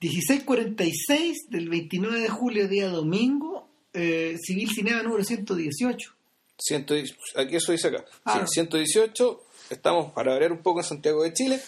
[0.00, 6.12] 1646 del 29 de julio, día domingo, eh, Civil Cinema número 118.
[6.58, 6.94] Ciento,
[7.36, 8.04] aquí eso dice acá.
[8.24, 8.44] Ah.
[8.46, 9.42] Sí, 118.
[9.70, 11.60] Estamos para ver un poco en Santiago de Chile.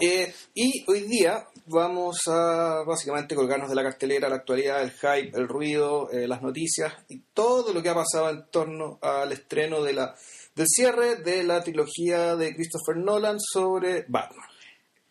[0.00, 5.36] Eh, y hoy día vamos a básicamente colgarnos de la cartelera, la actualidad, el hype,
[5.36, 9.82] el ruido, eh, las noticias y todo lo que ha pasado en torno al estreno
[9.82, 10.16] de la,
[10.54, 14.48] del cierre de la trilogía de Christopher Nolan sobre Batman.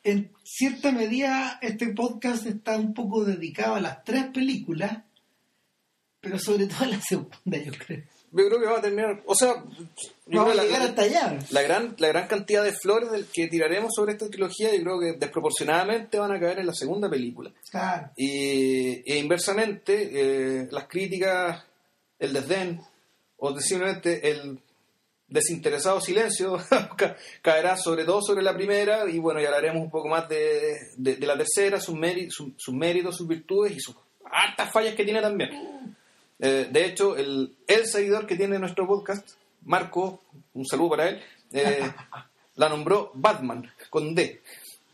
[0.04, 5.04] En cierta medida, este podcast está un poco dedicado a las tres películas,
[6.20, 8.04] pero sobre todo a la segunda, yo creo.
[8.36, 9.64] Yo creo que vamos a terminar, o sea,
[10.26, 11.40] Vamos a llegar la, hasta allá.
[11.52, 15.00] la gran, la gran cantidad de flores del que tiraremos sobre esta trilogía, yo creo
[15.00, 17.54] que desproporcionadamente van a caer en la segunda película.
[17.70, 18.10] Claro.
[18.18, 21.64] Y, e inversamente, eh, las críticas,
[22.18, 22.82] el desdén
[23.38, 24.60] o simplemente el
[25.34, 26.58] desinteresado silencio
[26.98, 30.92] ca- caerá sobre todo sobre la primera y bueno, ya hablaremos un poco más de,
[30.96, 33.96] de- de la tercera, sus, méri- su- sus méritos, sus virtudes y sus
[34.32, 35.96] hartas fallas que tiene también.
[36.40, 39.28] Eh, de hecho, el, el seguidor que tiene nuestro podcast,
[39.66, 40.22] Marco,
[40.54, 41.92] un saludo para él, eh,
[42.56, 44.42] la nombró Batman, con D.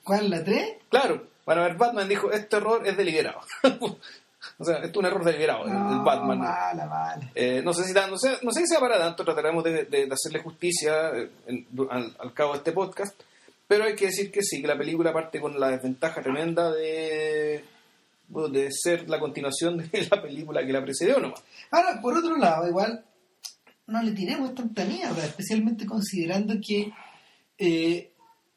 [0.04, 0.76] ¿Cuál la tres?
[0.90, 3.42] Claro, para ver Batman dijo, este error es deliberado.
[4.58, 6.40] o sea, esto es un error deliberado, el, el No, Batman.
[6.40, 7.32] Mala, mala.
[7.36, 10.06] Eh, no sé si no sé, no sé si sea para tanto, trataremos de, de-
[10.08, 13.20] de hacerle justicia eh, en- al, al cabo de este podcast,
[13.68, 17.64] pero hay que decir que sí, que la película parte con la desventaja tremenda de,
[18.30, 21.42] de ser la continuación de la película que la precedió nomás.
[21.72, 23.04] Ahora, por otro lado, igual,
[23.88, 26.92] no le tiremos tanta mierda, especialmente considerando que...
[27.58, 28.12] eh,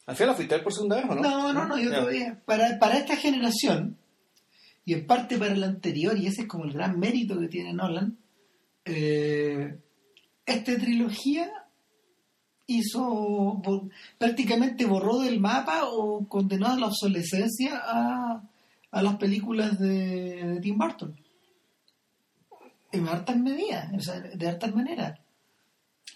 [0.07, 1.23] ¿Al final la fuiste a ver por segunda vez o no?
[1.23, 1.97] no, no, no, yo Ya.
[2.01, 2.39] todavía...
[2.45, 3.97] Para, para esta generación,
[4.85, 7.73] y en parte para la anterior, y ese es como el gran mérito que tiene
[7.73, 8.19] Nolan,
[8.85, 9.79] eh,
[10.45, 11.51] esta trilogía
[12.67, 13.63] hizo
[14.19, 18.43] prácticamente borró del mapa o condenó a la obsolescencia a,
[18.91, 21.17] a las películas de, Tim Burton
[22.93, 25.19] en hartas medidas, o sea, de hartas maneras.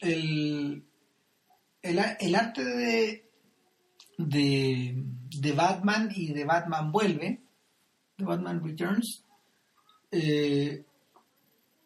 [0.02, 0.84] El,
[1.80, 3.30] el, el arte de,
[4.18, 5.04] de,
[5.40, 7.45] de Batman y de Batman Vuelve,
[8.16, 9.22] de Batman Returns,
[10.10, 10.84] eh,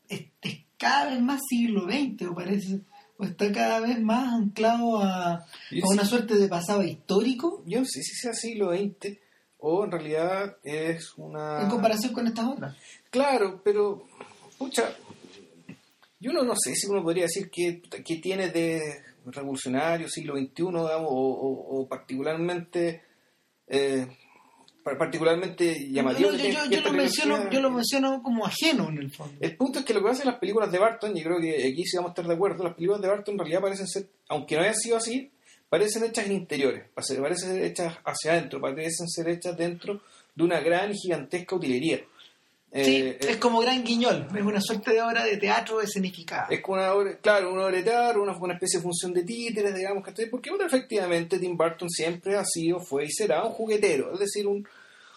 [0.08, 2.80] es, es cada vez más siglo XX, o parece,
[3.18, 5.44] o está cada vez más anclado a, a
[5.92, 9.18] una sí- suerte de pasado histórico Yo no sé si sea siglo XX
[9.58, 11.62] o en realidad es una...
[11.62, 12.76] en comparación con estas otras.
[13.10, 14.06] Claro, pero,
[14.56, 14.88] pucha,
[16.18, 18.80] yo no, no sé si uno podría decir que, que tiene de
[19.26, 23.02] revolucionario siglo XXI, digamos, o, o- o particularmente
[23.66, 24.06] eh,
[24.82, 26.30] particularmente llamativo.
[26.30, 26.36] No,
[26.70, 29.34] yo, lo menciono, trilogía- yo lo menciono como ajeno en el fondo.
[29.40, 31.84] El punto es que lo que hacen las películas de Barton, y creo que aquí
[31.84, 34.56] sí vamos a estar de acuerdo, las películas de Barton en realidad parecen ser, aunque
[34.56, 35.30] no hayan sido así,
[35.68, 40.00] parecen hechas en interiores, pare- parecen ser hechas hacia adentro, parecen ser hechas dentro
[40.34, 42.00] de una gran y gigantesca utilería.
[42.72, 46.46] Sí, Eh, es como Gran Guiñol, es una suerte de obra de teatro escenificada.
[46.50, 49.24] Es como una obra, claro, una obra de teatro, una, una especie de función de
[49.24, 53.52] títeres, digamos, que porque bueno, efectivamente Tim Burton siempre ha sido, fue y será un
[53.52, 54.66] juguetero, es decir, un,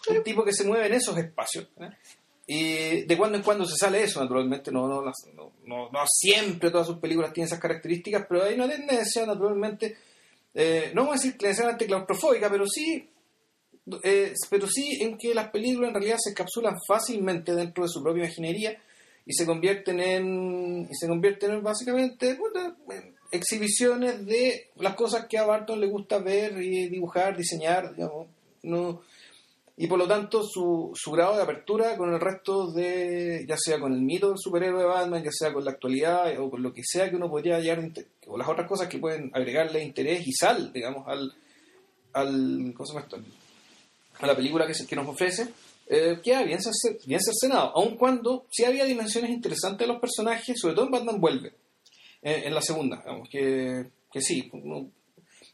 [0.08, 1.68] un tipo que se mueve en esos espacios.
[1.78, 1.90] ¿eh?
[2.46, 5.12] Y de cuando en cuando se sale eso, naturalmente, no, no, no,
[5.64, 9.96] no, no siempre todas sus películas tienen esas características, pero hay una tendencia, naturalmente,
[10.52, 13.08] eh, no vamos a decir necesariamente claustrofóbica, pero sí
[14.02, 18.02] eh, pero sí en que las películas en realidad se encapsulan fácilmente dentro de su
[18.02, 18.76] propia imaginería
[19.26, 22.38] y se convierten en y se convierten en básicamente
[23.30, 28.28] exhibiciones de las cosas que a Barton le gusta ver y dibujar, diseñar, digamos,
[28.62, 29.02] no
[29.76, 33.80] y por lo tanto su, su grado de apertura con el resto de, ya sea
[33.80, 36.72] con el mito del superhéroe de Batman, ya sea con la actualidad o con lo
[36.72, 37.80] que sea que uno podría hallar,
[38.28, 41.34] o las otras cosas que pueden agregarle interés y sal, digamos, al,
[42.12, 43.43] al ¿cómo se llama esto?
[44.26, 45.48] La película que, se- que nos ofrece,
[45.86, 50.58] eh, queda bien, cerce- bien cercenado, aun cuando sí había dimensiones interesantes de los personajes,
[50.58, 51.52] sobre todo en Batman Vuelve,
[52.22, 54.50] en, la segunda, digamos, que, que sí,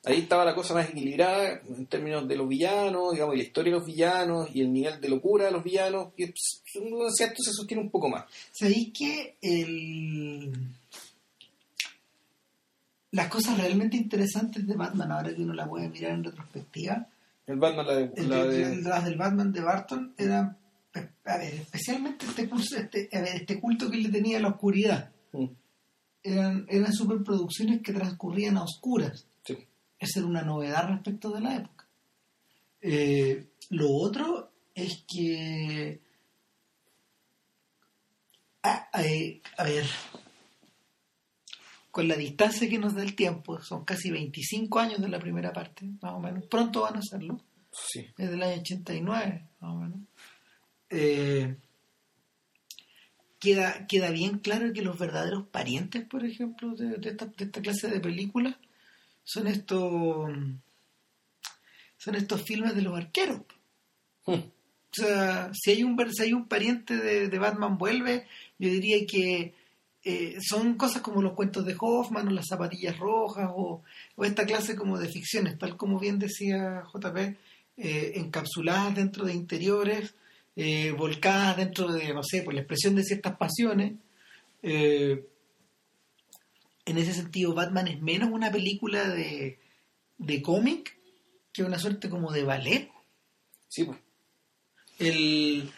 [0.05, 3.73] ahí estaba la cosa más equilibrada en términos de los villanos, digamos, y la historia
[3.73, 7.83] de los villanos y el nivel de locura de los villanos, decía, esto se sostiene
[7.83, 8.25] un poco más.
[8.53, 9.35] ¿Sabéis que
[13.13, 17.09] las cosas realmente interesantes de Batman, ahora que uno la puede mirar en retrospectiva,
[17.51, 18.13] El Batman, la de...
[18.17, 20.57] el, la de- de- las del Batman de Barton eran,
[21.25, 24.49] a ver, especialmente este, curso, este, a ver, este culto que le tenía a la
[24.49, 25.11] oscuridad.
[25.33, 25.47] Mm,
[26.23, 29.27] Eran, eran superproducciones que transcurrían a oscuras.
[29.45, 29.57] sí.
[29.99, 31.87] Esa era una novedad respecto de la época.
[32.81, 36.01] Eh, lo otro es que.
[38.63, 39.85] Ah, eh, a ver.
[41.91, 45.53] Con la distancia que nos da el tiempo, son casi 25 años de la primera
[45.53, 46.45] parte, más o menos.
[46.47, 47.41] Pronto van a hacerlo.
[47.73, 48.07] Sí.
[48.17, 49.99] Es del año 89, más o menos.
[50.91, 51.57] eh,
[53.41, 57.61] queda, queda bien claro que los verdaderos parientes, por ejemplo, de, de esta, de esta
[57.61, 58.55] clase de películas
[59.25, 60.31] son estos
[61.97, 63.43] son estos filmes de los arqueros.
[64.27, 64.33] Hmm.
[64.33, 68.27] O sea, si hay un, si hay un pariente de, de Batman vuelve,
[68.59, 69.55] yo diría que
[70.03, 73.83] eh, son cosas como los cuentos de Hoffman o las zapatillas rojas o,
[74.17, 77.17] o esta clase como de ficciones, tal como bien decía JP,
[77.77, 80.15] eh, encapsuladas dentro de interiores,
[80.57, 83.95] eh, volcadas dentro de, no sé, por la expresión de ciertas pasiones.
[84.63, 85.27] En
[86.87, 89.59] ese sentido, Batman es menos una película de,
[90.19, 90.97] de cómic
[91.53, 92.91] que una suerte como de ballet.
[93.69, 93.99] Sí, pues.
[94.99, 95.71] El,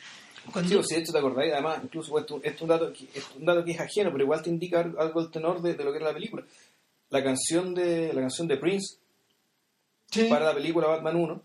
[0.51, 2.69] cuando, Sí, pues, si de hecho te acordáis, además, incluso pues, esto, esto es un
[2.69, 5.75] dato, es un dato que es ajeno, pero igual te indica algo el tenor de,
[5.75, 6.43] de lo que era la película.
[7.11, 8.97] La canción de la canción de Prince
[10.11, 10.25] Sí.
[10.29, 11.43] para la película Batman 1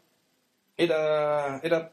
[0.78, 1.92] era era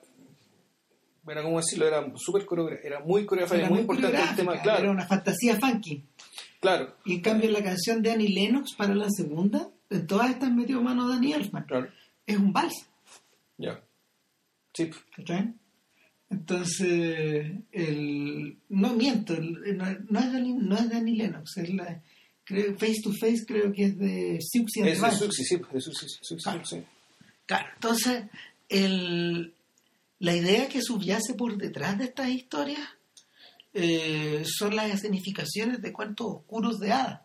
[1.26, 2.44] era como decirlo, era súper
[2.84, 6.04] era muy coreográfica, Era muy, muy importante el tema, claro, Era una fantasía funky.
[6.60, 10.50] claro, Y en cambio la canción de Annie Lennox para la segunda, en todas estas
[10.52, 11.64] metió mano Danny Elfman.
[11.64, 11.88] claro,
[12.26, 12.86] Es un vals.
[13.56, 13.80] ya.
[14.74, 15.54] Sí, pues, ¿cachai?
[16.34, 22.02] Entonces, el, no miento, el- no, no es Danny, no es Danny Lennox, es la,
[22.44, 25.16] creo, Face to Face creo que es de Siouxsie es de.
[25.16, 26.64] Suxi, sí, de Claro.
[26.64, 26.82] sí.
[27.46, 28.24] Claro, entonces,
[28.68, 29.54] el,
[30.18, 32.80] la idea que subyace por detrás de estas historias
[33.74, 37.20] eh, son las escenificaciones de cuentos oscuros de hadas,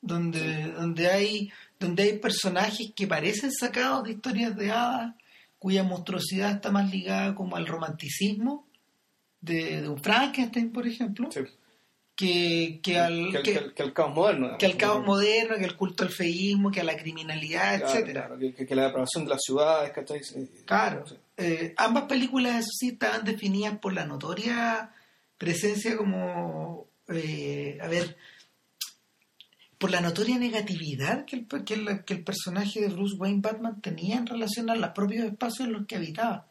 [0.00, 5.14] donde, donde, hay, donde hay personajes que parecen sacados de historias de hadas,
[5.62, 8.66] cuya monstruosidad está más ligada como al romanticismo
[9.40, 11.40] de, de un Frankenstein, por ejemplo, Sí.
[12.16, 14.58] que, que al, que, al- que- que al- que al caos moderno.
[14.58, 15.06] que al caos digamos.
[15.06, 18.26] moderno, que al culto al feísmo, que a la criminalidad, Claro, etcétera.
[18.26, 19.92] claro, que, la depravación de las ciudades.
[20.66, 21.06] Claro.
[21.06, 21.16] Sí.
[21.36, 24.90] Eh, ambas películas, eso sí, estaban definidas por la notoria
[25.38, 28.16] presencia como, eh, a ver,
[29.82, 33.80] por la notoria negatividad que el, que, el, que el personaje de Bruce Wayne Batman
[33.80, 36.46] tenía en relación a los propios espacios en los que habitaba.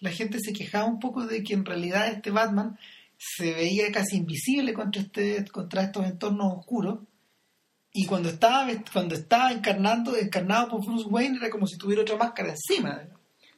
[0.00, 2.78] La gente se quejaba un poco de que en realidad este Batman
[3.18, 7.00] se veía casi invisible contra, este, contra estos entornos oscuros.
[7.92, 12.16] Y cuando estaba, cuando estaba encarnando, encarnado por Bruce Wayne era como si tuviera otra
[12.16, 13.02] máscara encima.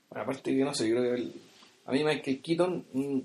[0.08, 1.32] Bueno, aparte que no sé, yo creo que el-
[1.86, 3.19] a mí Michael Keaton mm,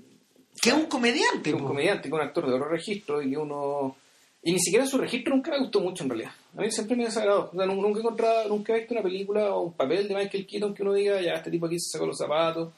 [0.62, 1.42] Que es un comediante.
[1.42, 3.96] que es un comediante, que es un actor de oro registro y que uno...
[4.42, 6.32] Y ni siquiera su registro nunca me gustó mucho en realidad.
[6.56, 7.50] A mí siempre me desagradó.
[7.52, 10.82] O nunca he nunca he visto una película o un papel de Michael Keaton que
[10.82, 12.72] uno diga, ya, este tipo aquí se sacó los zapatos,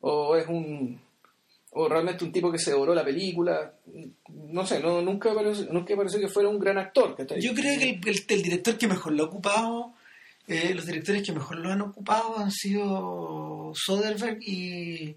[0.00, 1.00] o es un...
[1.72, 3.72] o realmente un tipo que se devoró la película.
[4.28, 7.16] No sé, no, nunca, me pareció, nunca me que fuera un gran actor.
[7.40, 9.94] Yo creo que el, director que mejor lo ha ocupado,
[10.48, 15.16] eh, los directores que mejor lo han ocupado han sido Soderbergh y,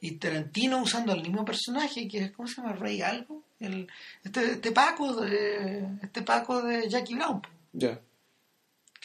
[0.00, 2.74] y Tarantino usando al mismo personaje, que es, ¿cómo se llama?
[2.74, 3.42] Ray algo.
[3.62, 3.88] El,
[4.24, 7.40] este, este Paco de, este Paco de Jackie Brown,
[7.78, 7.98] que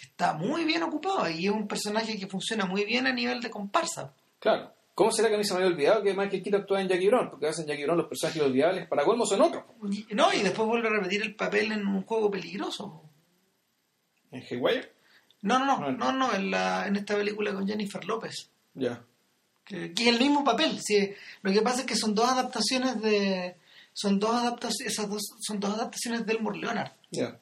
[0.03, 3.49] está muy bien ocupado y es un personaje que funciona muy bien a nivel de
[3.49, 4.13] comparsa.
[4.39, 4.73] Claro.
[4.95, 7.07] ¿Cómo será que a mí se me había olvidado que Michael Keaton actúa en Jackie
[7.07, 7.29] Brown?
[7.29, 8.87] Porque hacen Jackie Brown los personajes olvidables.
[8.87, 9.63] Para colmo son otros.
[9.91, 13.03] Y- no, y después vuelve a repetir el papel en un juego peligroso.
[14.31, 14.91] En Haywire.
[15.43, 18.49] No, no, no, no, no, en, la, en esta película con Jennifer López.
[18.73, 19.03] Ya.
[19.63, 20.79] que, que es el mismo papel.
[20.81, 23.55] Sí, lo que pasa es que son dos adaptaciones de
[23.99, 26.91] son dos adaptaciones esas dos son dos adaptaciones de Elmore Leonard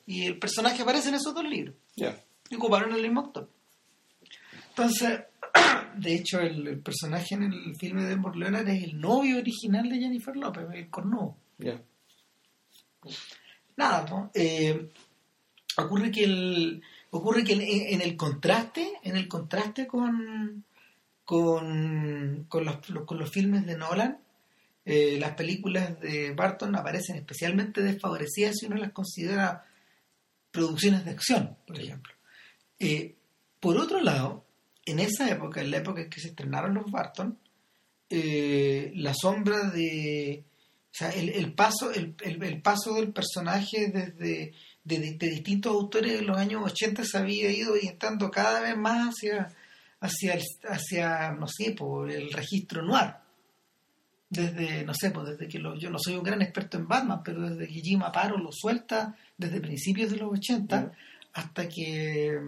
[0.06, 2.18] y el personaje aparece en esos dos libros Ya.
[2.50, 3.50] y ocuparon el mismo actor.
[4.70, 5.20] Entonces,
[5.98, 9.90] de hecho, el, el personaje en el filme de Elmore Leonard es el novio original
[9.90, 11.36] de Jennifer López, el cornudo.
[13.78, 14.32] Nada, ¿no?
[14.34, 14.92] Eh,
[15.78, 16.82] ocurre que el
[17.12, 20.64] ocurre que en, en el contraste en el contraste con
[21.24, 24.20] con, con, los, con los filmes de Nolan
[24.86, 29.66] eh, las películas de Barton aparecen especialmente desfavorecidas si uno las considera
[30.52, 32.14] producciones de acción por ejemplo
[32.80, 33.16] Eh,
[33.60, 34.46] por otro lado
[34.86, 37.38] en esa época en la época en que se estrenaron los Barton
[38.10, 40.44] eh, la sombra de
[40.94, 45.30] o sea, el, el paso, el, el- el paso del personaje desde de, de- de
[45.30, 49.50] distintos autores de los años 80 se había ido orientando cada vez más hacia,
[50.00, 50.38] hacia,
[50.70, 53.16] hacia no sé, por el registro noir.
[54.30, 57.22] Desde, no sé, pues desde que lo- yo no soy un gran experto en Batman,
[57.24, 60.92] pero desde que Jim Aparo lo suelta desde principios de los 80 Ujú.
[61.34, 62.40] hasta que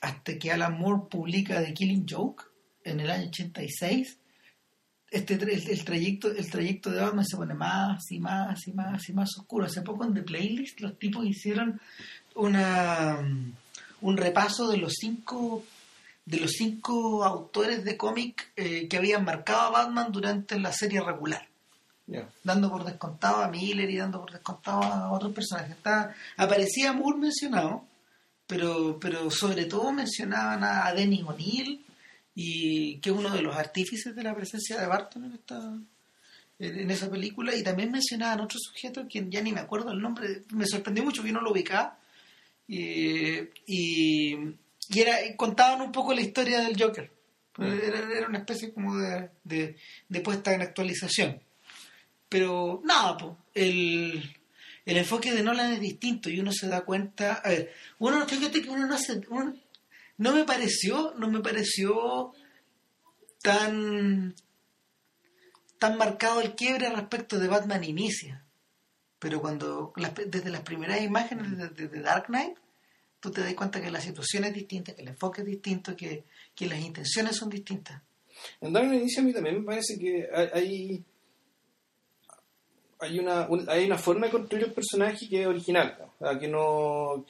[0.00, 2.44] hasta que Alan Moore publica The Killing Joke
[2.84, 4.16] en el año 86
[5.10, 9.08] este el, el trayecto el trayecto de Batman se pone más y más y más
[9.08, 11.78] y más oscuro hace poco en The Playlist los tipos hicieron
[12.34, 13.18] una
[14.00, 15.64] un repaso de los cinco
[16.24, 21.00] de los cinco autores de cómic eh, que habían marcado a Batman durante la serie
[21.00, 21.46] regular.
[22.06, 22.28] Ya.
[22.42, 25.76] Dando por descontado a Miller y dando por descontado a otros personajes.
[25.76, 27.84] Está, aparecía Moore mencionado,
[28.46, 31.84] pero, pero sobre todo mencionaban a Dennis O'Neill,
[32.34, 35.78] y que es uno de los artífices de la presencia de Barton en esta
[36.58, 40.42] en esa película y también mencionaban otro sujeto que ya ni me acuerdo el nombre
[40.50, 41.98] me sorprendió mucho que no lo ubicaba
[42.68, 44.36] y, y,
[44.90, 47.10] y era contaban un poco la historia del Joker.
[47.58, 49.76] Era, era una especie como de, de,
[50.08, 51.40] de puesta en actualización.
[52.28, 54.36] Pero nada pues el
[54.86, 58.62] el enfoque de Nolan es distinto y uno se da cuenta a ver uno fíjate
[58.62, 59.54] que uno no se uno,
[60.16, 62.32] no me pareció, no me pareció
[63.42, 64.34] tan
[65.78, 68.44] tan marcado el quiebre respecto de Batman Inicia.
[69.18, 72.56] Pero cuando las- desde las primeras imágenes de, de- de Dark Knight,
[73.20, 76.24] tú te das cuenta que la situación es distinta, que el enfoque es distinto, que,
[76.54, 78.00] que las intenciones son distintas.
[78.60, 81.04] En Dark Knight Inicia a mí también me parece que hay,
[83.00, 86.38] hay, una, un- hay una forma de construir el personaje que es original, ¿no?
[86.38, 87.24] Que no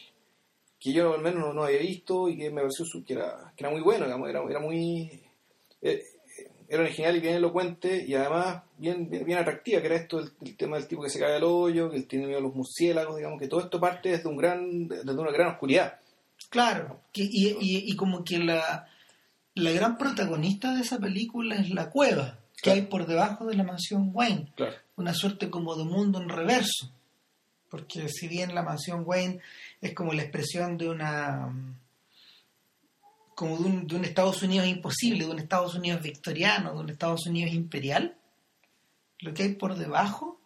[0.79, 3.65] que yo al menos no, no había visto y que me pareció que era, que
[3.65, 5.11] era muy bueno, digamos, era, era muy
[5.83, 6.03] eh,
[6.71, 10.31] era original y bien elocuente y además bien, bien, bien atractiva, que era esto el,
[10.41, 12.55] el tema del tipo que se cae al hoyo, que él tiene miedo a los
[12.55, 15.99] murciélagos, digamos, que todo esto parte desde un gran, desde una gran oscuridad.
[16.49, 18.87] Claro, que, y, y, y como que la,
[19.55, 22.81] la gran protagonista de esa película es la cueva que Claro.
[22.81, 24.53] hay por debajo de la mansión Wayne.
[24.57, 24.77] Claro.
[24.97, 26.93] una suerte como de mundo en reverso.
[27.71, 29.41] Porque si bien la mansión Wayne
[29.81, 31.53] es como la expresión de una
[33.41, 36.91] como de un, de un Estados Unidos imposible, de un Estados Unidos victoriano, de un
[36.91, 38.17] Estados Unidos imperial,
[39.21, 40.39] lo que hay por debajo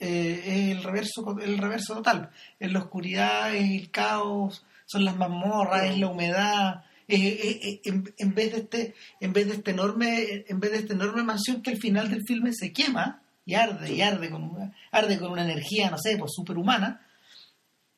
[0.00, 2.30] eh, es el reverso, el reverso total.
[2.58, 7.80] Es la oscuridad, es el caos, son las mazmorras, es la humedad, es- es- es-
[7.84, 11.22] en, en vez de este, en vez de este enorme, en vez de esta enorme
[11.24, 15.18] mansión que al final del filme se quema y arde y arde con una, arde
[15.18, 17.06] con una energía, no sé, pues superhumana,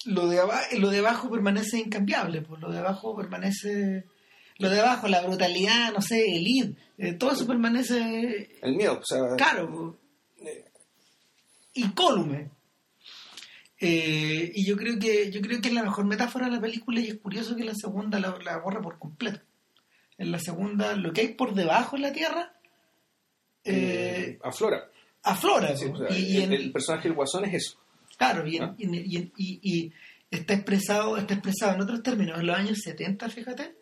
[0.07, 0.41] lo de,
[0.79, 4.07] lo de abajo permanece incambiable, pues lo de abajo permanece
[4.61, 8.99] lo de abajo, la brutalidad, no sé, el id, eh, todo eso permanece El miedo,
[9.01, 9.99] o sea, Claro,
[11.75, 12.51] incólume.
[13.83, 17.01] Eh, y yo creo que yo creo que es la mejor metáfora de la película
[17.01, 19.41] y es curioso que la segunda la, la borra por completo.
[20.19, 22.53] En la segunda, lo que hay por debajo en la tierra
[23.65, 24.91] eh, eh, aflora.
[25.23, 25.75] aflora.
[25.77, 25.93] Sí, ¿no?
[25.95, 27.79] o sea, y, y el, en- el personaje del guasón es eso.
[28.19, 28.75] claro, y, en- Ah.
[28.79, 29.93] y- y
[30.31, 32.39] está expresado está expresado en otros términos.
[32.39, 33.75] En los años 70, fíjate,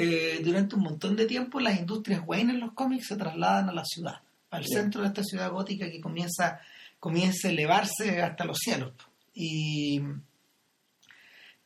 [0.00, 3.72] eh, durante un montón de tiempo las industrias Wayne en los cómics se trasladan a
[3.72, 6.60] la ciudad, al centro de esta ciudad gótica que comienza,
[7.00, 8.92] comienza a elevarse hasta los cielos.
[9.34, 10.00] Y,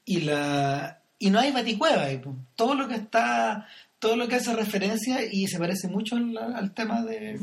[0.06, 2.34] y la y no hay baticueva ahí, po.
[2.56, 6.72] todo lo que está todo lo que hace referencia y se parece mucho al, al
[6.72, 7.38] tema de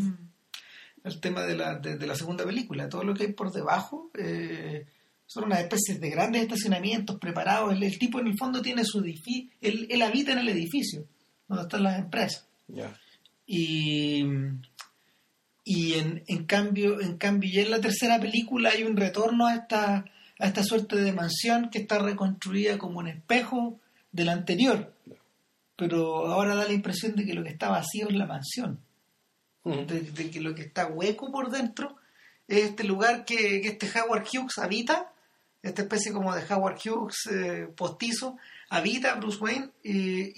[1.04, 4.10] el tema de la, de, de la segunda película todo lo que hay por debajo
[4.18, 4.88] eh,
[5.30, 7.72] son unas especies de grandes estacionamientos preparados.
[7.72, 11.06] El, el tipo en el fondo tiene su edificio él, él habita en el edificio
[11.48, 12.48] donde están las empresas.
[13.46, 14.26] Y
[15.64, 19.54] y en, en cambio en cambio ya en la tercera película hay un retorno a
[19.54, 20.06] esta
[20.40, 23.80] a esta suerte de mansión que está reconstruida como un espejo
[24.12, 24.94] de la anterior
[25.80, 28.82] pero ahora da la impresión de que lo que está vacío es la mansión.
[29.64, 31.96] De que lo que está hueco por dentro
[32.50, 35.14] es este lugar que, que este Howard Hughes habita
[35.62, 38.38] esta especie como de Howard Hughes eh, postizo
[38.70, 40.32] habita Bruce Wayne y,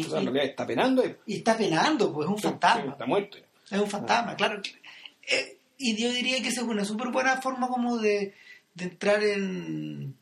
[0.00, 2.42] y- O sea, en realidad está penando y, y está penando pues es un Sí,
[2.48, 3.38] fantasma está muerto.
[3.70, 4.60] es un fantasma, claro.
[5.28, 8.34] Eh, y yo diría que esa es una súper buena forma como de,
[8.74, 10.14] de entrar en...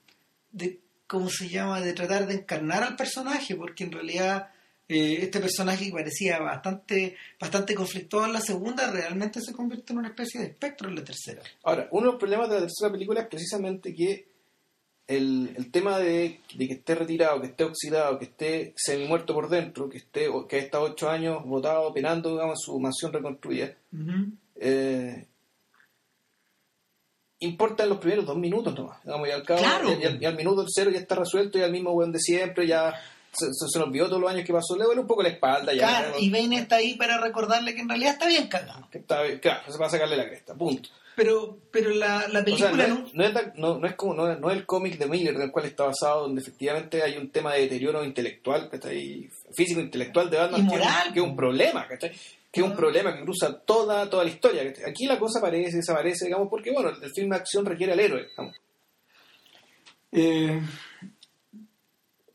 [0.52, 1.80] De, ¿Cómo se llama?
[1.80, 4.48] De tratar de encarnar al personaje, porque en realidad
[4.88, 9.98] eh, este personaje que parecía bastante, bastante conflictuado en la segunda, realmente se convierte en
[10.00, 11.42] una especie de espectro en la tercera.
[11.62, 14.26] Ahora, uno de los problemas de la tercera película es precisamente que
[15.06, 19.34] el, el tema de, de que esté retirado, que esté oxidado, que esté semi muerto
[19.34, 23.74] por dentro, que esté que ha estado ocho años botado, penando, digamos, su mansión reconstruida,
[24.56, 25.26] eh,
[27.40, 29.02] importa en los primeros dos minutos nomás.
[29.04, 29.88] Digamos, y al cabo, Claro.
[30.00, 32.66] y, al, y al minuto cero ya está resuelto, y al mismo buen de siempre,
[32.66, 32.94] ya
[33.32, 35.28] se, se, se nos olvidó todos los años que pasó, le duele un poco la
[35.30, 35.80] espalda, ya.
[35.86, 38.88] Claro, y Bane está ahí para recordarle que en realidad está bien cagado.
[38.90, 40.88] Que está- claro, se va a sacarle la cresta, punto.
[41.16, 43.86] Pero, pero la, la O sea, película no, no- es, no, es, la- no- no
[43.86, 46.40] es como no es, no es el cómic de Miller del cual está basado, donde
[46.42, 49.30] efectivamente hay un tema de deterioro intelectual, ¿cachai?
[49.54, 52.10] físico intelectual de Batman, que es que es un problema, ¿cachai?
[52.50, 52.76] que es un Ah.
[52.76, 54.64] problema que cruza toda, toda la historia.
[54.64, 54.90] ¿cachai?
[54.90, 58.26] Aquí la cosa aparece, desaparece, digamos, porque bueno, el, film de acción requiere al héroe.
[58.28, 58.56] digamos.
[60.12, 60.60] Eh,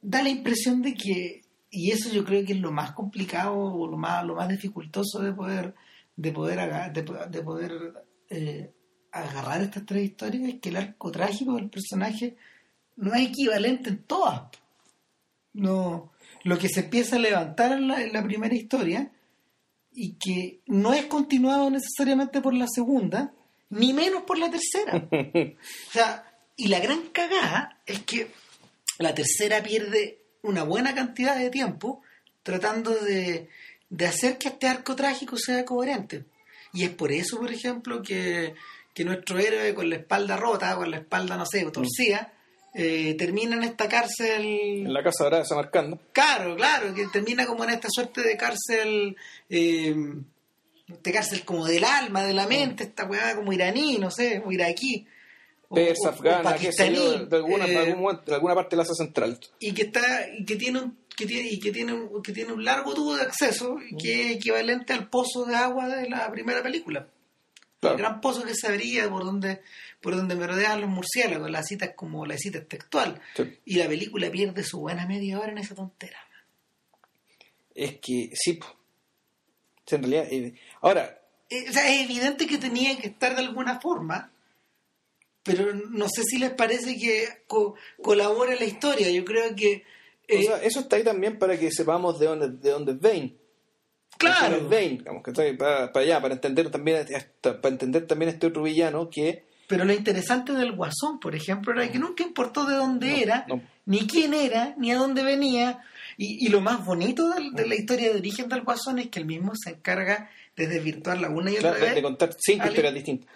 [0.02, 3.88] da la impresión de que y eso yo creo que es lo más complicado o
[3.88, 5.74] lo más lo más dificultoso de poder
[6.16, 7.94] de poder de, de poder
[8.30, 8.72] eh,
[9.12, 12.38] agarrar estas tres historias es que el arco trágico del personaje
[12.96, 14.44] no es equivalente en todas
[15.54, 16.12] no
[16.44, 19.12] lo que se empieza a levantar en la, en la primera historia
[19.92, 23.34] y que no es continuado necesariamente por la segunda
[23.70, 28.32] ni menos por la tercera o sea, y la gran cagada es que
[29.00, 32.02] la tercera pierde una buena cantidad de tiempo
[32.44, 33.50] tratando de,
[33.90, 36.26] de hacer que este arco trágico sea coherente.
[36.74, 38.54] Y es por eso, por ejemplo, que,
[38.94, 42.32] que nuestro héroe con la espalda rota, con la espalda, no sé, torcida,
[42.74, 44.44] eh, termina en esta cárcel...
[44.86, 46.00] En la casa de marcando.
[46.12, 49.18] Claro, claro, que termina como en esta suerte de cárcel,
[49.50, 49.96] eh,
[50.88, 54.52] de cárcel como del alma, de la mente, esta weá como iraní, no sé, o
[54.52, 55.08] iraquí.
[55.74, 58.78] Persa, afgana, qué sé yo, de alguna, de eh, algún momento- de alguna parte de
[58.78, 59.40] la Asia Central.
[59.60, 62.54] y que está y que tiene un que tiene y que tiene un, que tiene
[62.54, 66.32] un largo tubo de acceso y que es equivalente al pozo de agua de la
[66.32, 67.08] primera película
[67.82, 67.96] Claro.
[67.96, 69.62] el gran pozo que se abría por donde
[70.02, 73.44] por donde merodeaban los murciélagos la cita es como la cita es textual Sí.
[73.66, 76.20] y la película pierde su buena media hora en esa tontera
[77.76, 78.32] Es que.
[78.34, 78.60] Sí,
[79.92, 80.28] en realidad.
[80.32, 84.32] eh, ahora, Eh, o sea, es evidente que tenía que estar de alguna forma
[85.44, 89.84] pero no sé si les parece que co- colabora la historia yo creo que
[90.32, 93.00] o eh, sea, eso está ahí también para que sepamos de dónde, de dónde es
[93.00, 93.36] Bane.
[94.18, 97.74] claro Es Bane, digamos, que está ahí para, para allá, para entender también hasta- para
[97.74, 102.00] entender también este otro villano que Pero lo interesante del Guasón, por ejemplo, era que
[102.00, 103.62] nunca importó de dónde era, no.
[103.86, 105.80] ni quién era, ni a dónde venía.
[106.18, 109.20] Y, y lo más bonito del- de, la historia de origen del Guasón es que
[109.20, 111.96] él mismo se encarga de desvirtuarla una y otra claro, de, vez.
[111.96, 113.30] de contar cinco historias distintas.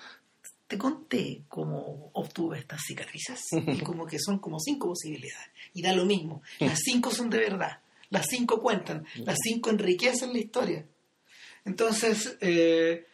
[0.74, 5.50] Te conté cómo obtuve estas cicatrices y como que son como cinco posibilidades.
[5.76, 6.42] Y da lo mismo.
[6.60, 7.78] Las cinco son de verdad.
[8.10, 9.06] Las cinco cuentan.
[9.18, 10.86] Las cinco enriquecen la historia.
[11.64, 13.06] Entonces, eh,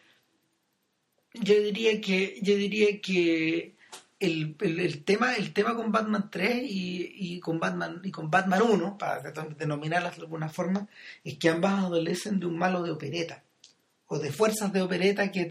[1.34, 3.76] yo diría que yo diría que
[4.18, 8.30] el, el- el tema el tema con Batman 3 y, y con Batman y con
[8.30, 10.88] Batman 1 para de- denominarlas de alguna forma
[11.24, 13.44] es que ambas adolecen de un malo de opereta
[14.06, 15.46] o de fuerzas de opereta que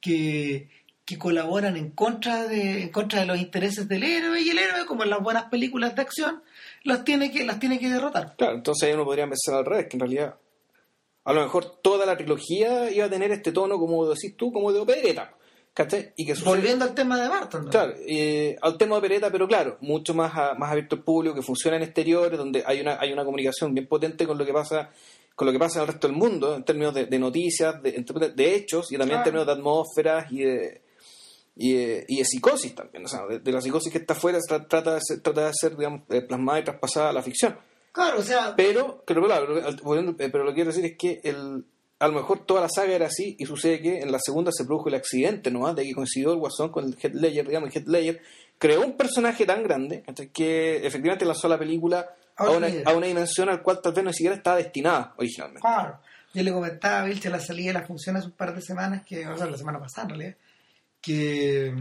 [0.00, 0.68] que,
[1.06, 4.84] que colaboran en contra de en contra de los intereses del héroe y el héroe
[4.86, 6.42] como en las buenas películas de acción
[6.82, 9.86] las tiene que las tiene que derrotar Claro, entonces ahí uno podría pensar al revés,
[9.88, 10.34] que en realidad
[11.24, 14.72] a lo mejor toda la trilogía iba a tener este tono, como decís tú, como
[14.72, 15.32] de opereta.
[15.74, 16.12] ¿Cachai?
[16.16, 17.70] Y que sucede- volviendo al tema de Barton ¿no?
[17.70, 21.34] Claro, eh, al tema de opereta, pero claro, mucho más, a- más abierto al público,
[21.34, 24.52] que funciona en exteriores, donde hay una, hay una comunicación bien potente con lo que
[24.54, 24.90] pasa
[25.34, 28.54] con lo que pasa en el resto del mundo, en términos de, de noticias, de,
[28.54, 30.80] hechos, y también en términos de atmósferas y de,
[31.56, 33.04] y de, y de psicosis también.
[33.04, 35.52] O sea, de, de la psicosis que está afuera tra- trata de ser, trata de
[35.54, 37.56] ser digamos, eh, plasmada y traspasada a la ficción.
[37.92, 41.64] claro o sea Pero, pero claro, pero, eh, lo que quiero decir es que el,
[41.98, 44.64] a lo mejor toda la saga era así y sucede que en la segunda se
[44.66, 47.82] produjo el accidente nomás de que coincidió el Guasón con el Head Ledger, digamos, el
[47.82, 48.20] Head Ledger
[48.58, 53.48] creó un personaje tan grande que efectivamente lanzó la película a una, a una dimensión
[53.48, 55.62] al cual tal vez no siquiera estaba destinada originalmente.
[55.62, 55.98] Claro.
[56.34, 59.02] Yo le comentaba a Vilche la salida de la función hace un par de semanas,
[59.06, 60.36] que, o sea, la semana pasada en realidad,
[61.06, 61.72] que,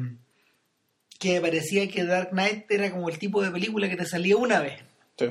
[1.18, 4.60] que parecía que Dark Knight era como el tipo de película que te salía una
[4.60, 4.84] vez.
[5.18, 5.26] Sí.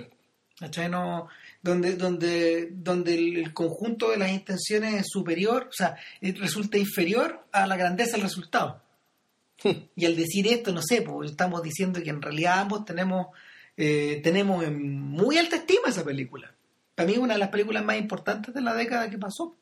[0.91, 1.29] No,
[1.63, 7.67] donde, donde, donde el, conjunto de las intenciones es superior, o sea, resulta inferior a
[7.67, 8.83] la grandeza del resultado.
[9.95, 13.29] y al decir esto, no sé, pues estamos diciendo que en realidad ambos tenemos,
[13.77, 16.53] eh, tenemos en muy alta estima esa película.
[16.97, 19.57] Para mí es una de las películas más importantes de la década que pasó.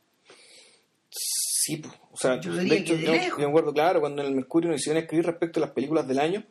[1.64, 4.34] Sí, pues, o sea, Yo de hecho, que yo, me acuerdo, claro, cuando en el
[4.34, 6.42] Mercurio nos hicieron escribir respecto a las películas del año,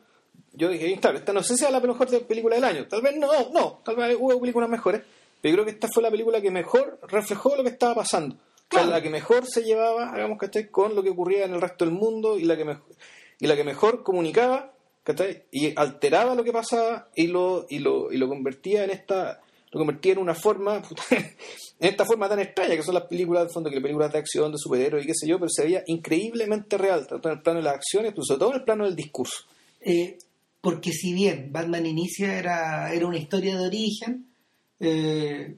[0.54, 3.14] yo dije, claro, esta no sé si sea la mejor película del año, tal vez
[3.16, 5.02] no, no, tal vez hubo películas mejores,
[5.40, 8.36] pero yo creo que esta fue la película que mejor reflejó lo que estaba pasando.
[8.36, 8.90] O sea, Claro.
[8.90, 10.68] la que mejor se llevaba, hagamos ¿cachai?
[10.70, 12.84] con lo que ocurría en el resto del mundo y la que mejor,
[13.38, 14.72] y la que mejor comunicaba
[15.04, 15.42] ¿cachai?
[15.50, 19.40] y alteraba lo que pasaba y lo, y lo, y lo convertía en esta
[19.72, 21.24] lo convertía en una forma en
[21.80, 24.52] esta forma tan extraña que son las películas de fondo que las películas de acción
[24.52, 27.58] de superhéroes y qué sé yo pero se veía increíblemente real tanto en el plano
[27.60, 29.46] de las acciones pero sobre todo en el plano del discurso
[29.80, 30.16] Eh,
[30.60, 34.26] porque si bien Batman Inicia era, era una historia de origen,
[34.78, 35.56] eh,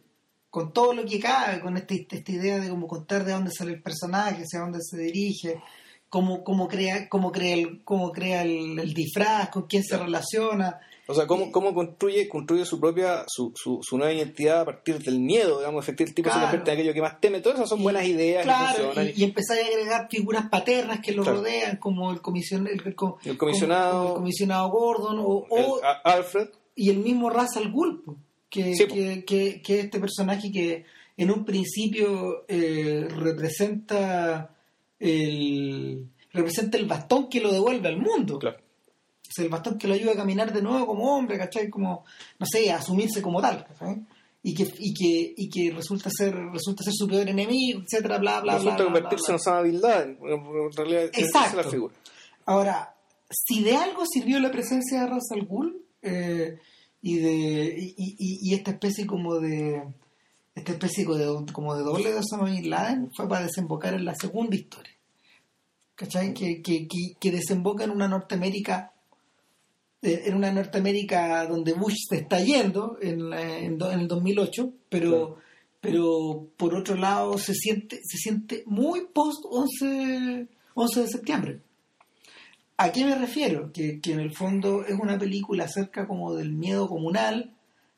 [0.48, 3.72] con todo lo que cabe, con este- esta idea de cómo contar de dónde sale
[3.72, 5.60] el personaje, hacia dónde se dirige,
[6.08, 10.80] cómo, cómo crea, cómo crea, el, cómo crea el, el disfraz, con quién se relaciona.
[11.06, 14.98] O sea cómo, cómo construye construye su propia su, su, su nueva identidad a partir
[15.00, 16.40] del miedo digamos efectivamente el tipo Claro.
[16.40, 19.12] se convierte en aquello que más teme todas esas son buenas ideas que Claro, funcionan
[19.14, 21.38] y, y empezar a agregar figuras paternas que lo Claro.
[21.38, 23.92] rodean, como el, comision, el, el co- El comisionado.
[24.00, 28.16] como el comisionado Gordon, o, Alfred y el mismo Ra's al Ghul, po,
[28.48, 29.24] que, Sí, que-
[29.62, 30.84] que este personaje que
[31.16, 34.50] en un principio eh, representa
[34.98, 38.38] el representa el bastón que lo devuelve al mundo.
[38.38, 38.56] Claro.
[39.36, 41.68] Es el bastón que lo ayuda a caminar de nuevo como hombre, ¿cachai?
[41.70, 42.04] Como,
[42.38, 44.04] no sé, a asumirse como tal, ¿cachai?
[44.42, 48.40] Y que, y que, y que resulta ser resulta ser su peor enemigo, etcétera, bla,
[48.40, 50.18] bla, Resulta bla, bla, convertirse en Osama Bin Laden.
[50.22, 51.56] En realidad, esa es Exacto.
[51.62, 51.94] la figura.
[52.44, 52.94] Ahora,
[53.30, 56.58] si de algo sirvió la presencia de Ra's al Ghul eh,
[57.00, 59.82] y de y, y- y esta especie como de
[60.54, 64.04] esta especie como de, como de doble de Osama Bin Laden fue para desembocar en
[64.04, 64.92] la segunda historia.
[65.94, 66.34] ¿Cachai?
[66.34, 68.92] Que, que, que, que desemboca en una Norteamérica
[70.04, 75.38] en una Norteamérica donde Bush se está yendo en, en, el 2008, pero Claro.
[75.80, 81.60] pero por otro lado se siente se siente muy post 11 11 de septiembre.
[82.76, 83.72] ¿A qué me refiero?
[83.72, 87.54] Que, que en el fondo es una película acerca como del miedo comunal,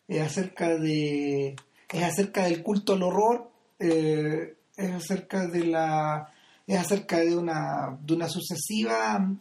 [0.06, 1.56] es acerca de
[1.88, 6.32] es acerca del culto al horror, eh, es acerca de la
[6.66, 9.34] es acerca de una de una sucesiva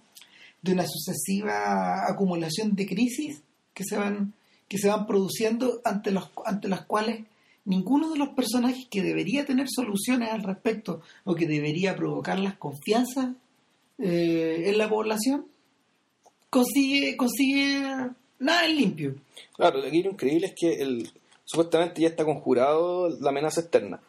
[0.66, 3.42] de una sucesiva acumulación de crisis
[3.74, 4.34] que se van
[4.68, 7.24] que se van produciendo ante los ante las cuales
[7.66, 12.58] ninguno de los personajes que debería tener soluciones al respecto o que debería provocar las
[12.58, 13.36] confianzas
[14.00, 15.46] eh, en la población
[16.50, 17.82] consigue consigue
[18.40, 19.16] nada en limpio
[19.56, 21.10] Claro, aquí lo increíble es que el,
[21.46, 24.00] supuestamente ya está conjurado la amenaza externa.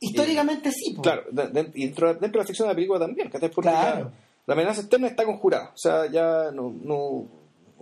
[0.00, 1.02] históricamente sí po.
[1.02, 3.50] Claro, dentro, dentro de la ficción de la película también, ¿cachai?
[3.50, 4.12] Porque Claro.
[4.46, 5.70] La, amenaza externa está conjurada.
[5.74, 7.28] O sea, ya no, no,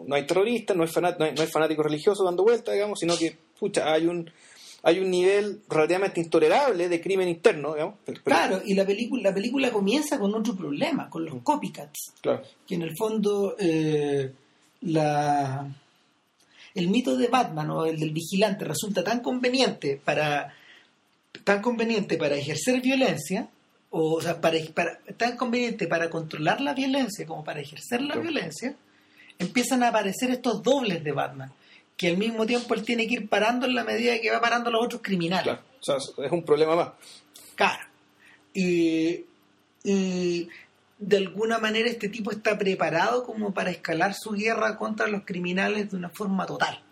[0.07, 2.99] no hay terroristas, no hay, fanat- no, hay, no hay fanáticos religiosos dando vueltas, digamos,
[2.99, 4.31] sino que, pucha, hay un
[4.83, 7.96] hay un nivel relativamente intolerable de crimen interno, digamos.
[8.05, 12.42] Pero- claro y la película la película comienza con otro problema con los copycats claro.
[12.66, 14.33] que en el fondo eh,
[14.81, 15.68] la
[16.75, 20.55] el mito de Batman o el del vigilante resulta tan conveniente para
[21.44, 23.49] tan conveniente para ejercer violencia
[23.90, 28.16] o, o sea para, para- tan conveniente para controlar la violencia como para ejercer la
[28.16, 28.74] violencia
[29.38, 31.53] empiezan a aparecer estos dobles de Batman
[31.96, 34.68] que al mismo tiempo él tiene que ir parando en la medida que va parando
[34.70, 35.62] a los otros criminales Claro.
[35.81, 36.90] O sea, es un problema más.
[37.55, 37.83] Claro.
[38.53, 39.24] Y,
[39.83, 40.48] y
[40.98, 45.90] de alguna manera este tipo está preparado como para escalar su guerra contra los criminales
[45.90, 46.83] de una forma total.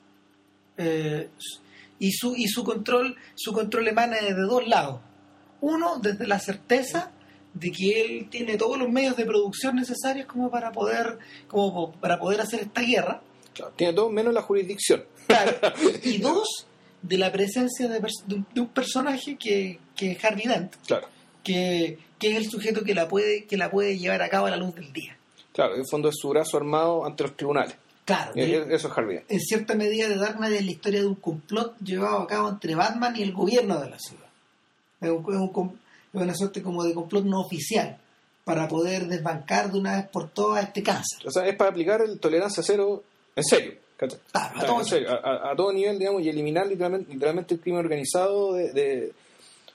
[0.79, 1.29] Eh,
[1.99, 5.01] y su, y su control, su control emana desde dos lados.
[5.61, 7.11] Uno, desde la certeza
[7.55, 11.19] de que él tiene todos los medios de producción necesarios como para poder,
[11.49, 13.21] como para poder hacer esta guerra.
[13.55, 13.73] Claro.
[13.77, 15.05] Tiene todo menos la jurisdicción.
[15.27, 15.53] Claro.
[16.05, 16.67] Y dos,
[17.03, 21.09] de la presencia de, de un- de un personaje que, que es Harvey Dent, Claro.
[21.43, 24.51] que, que es el sujeto que la puede que la puede llevar a cabo a
[24.51, 25.17] la luz del día.
[25.53, 27.75] Claro, en el fondo es su brazo armado ante los tribunales.
[28.05, 29.21] Claro, Eh, de- Eso es Harvey.
[29.29, 32.49] en cierta medida de Dark Knight es la historia de un complot llevado a cabo
[32.49, 34.28] entre Batman y el gobierno de la ciudad.
[35.01, 35.79] Es, un- es un
[36.13, 37.99] es una suerte como de complot no oficial
[38.45, 41.27] para poder desbancar de una vez por todas este cáncer.
[41.27, 43.03] O sea, es para aplicar el tolerancia cero
[43.37, 43.75] en serio.
[43.99, 47.55] Claro, a todo en serio, a, a- a todo nivel, digamos, y eliminar literalmente, literalmente
[47.55, 49.13] el crimen organizado de, de,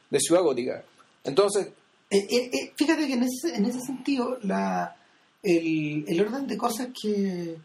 [0.09, 0.83] de Ciudad Gótica.
[1.23, 1.67] Entonces,
[2.09, 4.95] Eh, eh, eh, fíjate que en ese, en ese sentido la,
[5.43, 7.55] el, el orden de cosas que,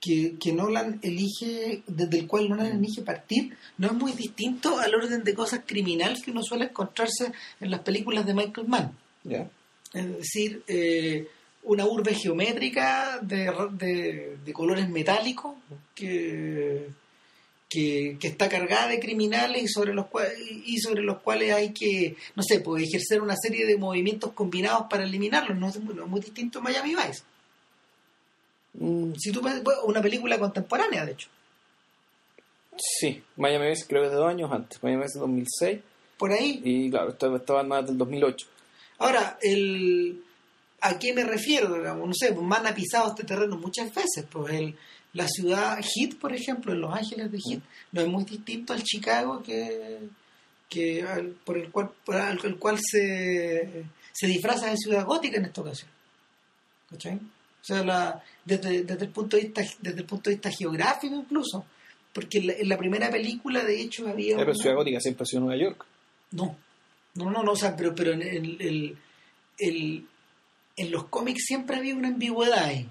[0.00, 4.94] que, que Nolan elige, desde el cual Nolan elige partir, no es muy distinto al
[4.94, 8.96] orden de cosas criminal que uno suele encontrarse en las películas de Michael Mann.
[9.92, 11.28] Es decir, eh,
[11.64, 15.54] una urbe geométrica de, de- de colores metálicos
[15.94, 16.86] que,
[17.68, 20.32] que, que está cargada de criminales y sobre los cuales
[20.64, 24.86] y sobre los cuales hay que, no sé, pues ejercer una serie de movimientos combinados
[24.88, 25.58] para eliminarlos.
[25.58, 27.22] No es muy, no es muy distinto a Miami Vice.
[28.74, 31.28] Mm, Si tú ves- una película contemporánea, de hecho.
[32.76, 34.82] sí, Miami Vice creo que es de dos años antes.
[34.82, 35.80] Miami Vice es 2006
[36.18, 36.60] Por ahí.
[36.64, 38.46] y claro, esta, esta va más del 2008.
[38.98, 40.22] Ahora, el,
[40.80, 41.74] ¿a qué me refiero?
[41.74, 44.24] Digamos, no sé, pues Man ha pisado este terreno muchas veces.
[44.30, 44.76] Pues el,
[45.14, 48.82] la ciudad Heat, por ejemplo, en Los Ángeles de Heat, no es muy distinto al
[48.82, 49.98] Chicago que,
[50.68, 55.38] que al- por el cual, por el, el cual se, se disfraza de ciudad gótica
[55.38, 55.90] en esta ocasión.
[56.90, 57.18] ¿Cachai?
[57.60, 61.14] O sea, la, desde, desde, el punto de vista, desde el punto de vista geográfico
[61.14, 61.64] incluso.
[62.12, 64.36] Porque en la, en la primera película, de hecho, había...
[64.36, 65.84] Pero una- Ciudad Gótica siempre ha sido Nueva York.
[66.32, 66.56] no,
[67.14, 68.98] no, no, no, o sea, pero, pero en, el, el-
[69.58, 70.06] el-
[70.76, 72.88] en los cómics siempre había una ambigüedad ahí,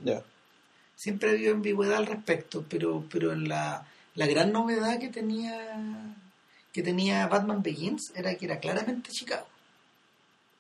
[0.96, 6.06] siempre había ambigüedad al respecto, pero, pero en la, la gran novedad que tenía
[6.72, 9.48] que tenía Batman Begins era que era claramente Chicago.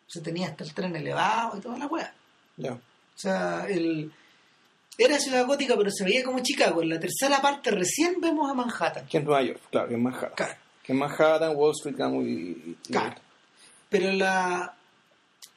[0.07, 2.13] O sea, tenía hasta el tren elevado y toda la weá.
[2.57, 2.79] Ya.
[3.19, 4.09] O sea, el,
[4.97, 6.81] Era ciudad gótica, pero se veía como Chicago.
[6.81, 9.05] En la tercera parte recién vemos a Manhattan.
[9.07, 10.31] Que es Nueva York, claro, que es Manhattan.
[10.35, 10.53] Claro.
[10.83, 12.29] Que es Manhattan, Wall Street, digamos, y...
[12.29, 13.15] y- Claro.
[13.89, 14.73] Pero la...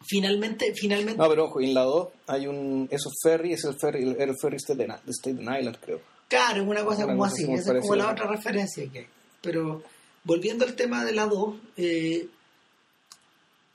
[0.05, 1.16] Finalmente, finalmente...
[1.16, 2.88] No, pero ojo, en la 2 hay un...
[2.90, 6.01] Esos ferry, es el ferry, el, el ferry Staten, de Staten Island, creo.
[6.29, 8.98] Claro, es una cosa Una como cosa así, esa es como la otra referencia que
[9.01, 9.07] hay.
[9.40, 9.83] Pero
[10.25, 12.27] volviendo al tema de la 2, eh,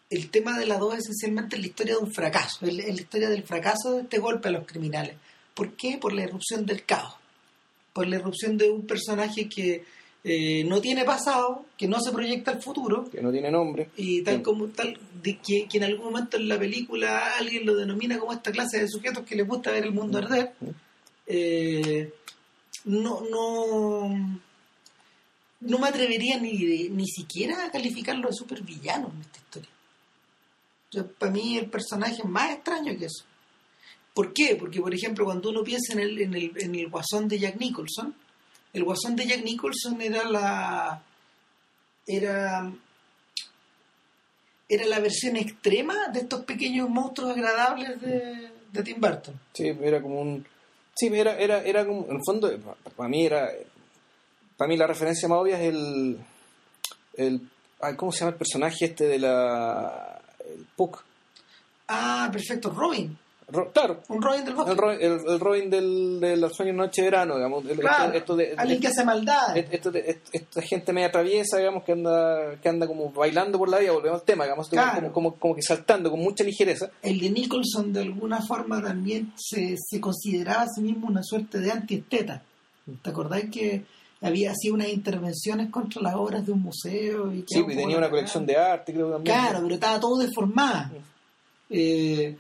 [0.10, 3.00] el tema de la 2 es esencialmente la historia de un fracaso, es la es
[3.02, 5.16] historia del fracaso de este golpe a los criminales.
[5.54, 5.98] ¿Por qué?
[5.98, 7.16] Por la irrupción del caos,
[7.94, 9.84] por la irrupción de un personaje que
[10.24, 13.90] eh, no tiene pasado, que no se proyecta al futuro, Que no tiene nombre.
[13.98, 14.42] y tal Sí.
[14.44, 18.34] como tal de que, que en algún momento en la película alguien lo denomina como
[18.34, 20.54] esta clase de sujetos que les gusta ver el mundo arder
[21.28, 22.12] eh,
[22.86, 24.40] no no
[25.60, 29.70] no me atrevería ni ni siquiera a calificarlo de supervillano en esta historia
[31.20, 33.26] Para mí el personaje es más extraño que eso
[34.14, 34.56] ¿por qué?
[34.56, 37.58] porque por ejemplo cuando uno piensa en el, en el, en el guasón de Jack
[37.58, 38.16] Nicholson
[38.74, 41.04] el guasón de Jack Nicholson era la
[42.06, 42.72] era
[44.70, 49.40] era la versión extrema de estos pequeños monstruos agradables de, de Tim Burton.
[49.54, 50.46] Sí, era como un...
[50.96, 52.06] Sí, era, era, era como...
[52.10, 52.52] En el fondo,
[52.96, 53.50] para mí era...
[54.58, 56.18] Para mí la referencia más obvia es el...
[57.16, 57.50] el
[57.96, 60.07] ¿Cómo se llama el personaje este de la...
[60.78, 61.04] Puck.
[61.90, 63.18] Ah, perfecto, Robin.
[63.50, 64.72] Ro- claro, Un Robin del bosque.
[64.72, 67.64] el, Ro- el, el Robin del, de los sueños noche de verano, digamos.
[67.66, 69.56] El- Claro, esto, esto de, alguien que hace maldad.
[69.56, 73.80] esto de- esta gente media traviesa, digamos, que anda, que anda como bailando por la
[73.80, 75.14] vida, volvemos al tema, digamos, Claro.
[75.14, 76.90] como, como, como que saltando con mucha ligereza.
[77.02, 81.60] El de Nicholson de alguna forma también se, se consideraba a sí mismo una suerte
[81.60, 82.44] de antiesteta.
[83.02, 83.86] ¿Te acordás que
[84.22, 87.32] había así unas intervenciones contra las obras de un museo?
[87.34, 89.36] Y Sí, y tenía una colección de arte, creo también.
[89.36, 90.96] Claro, pero estaba todo deformado.
[91.70, 92.38] Eh,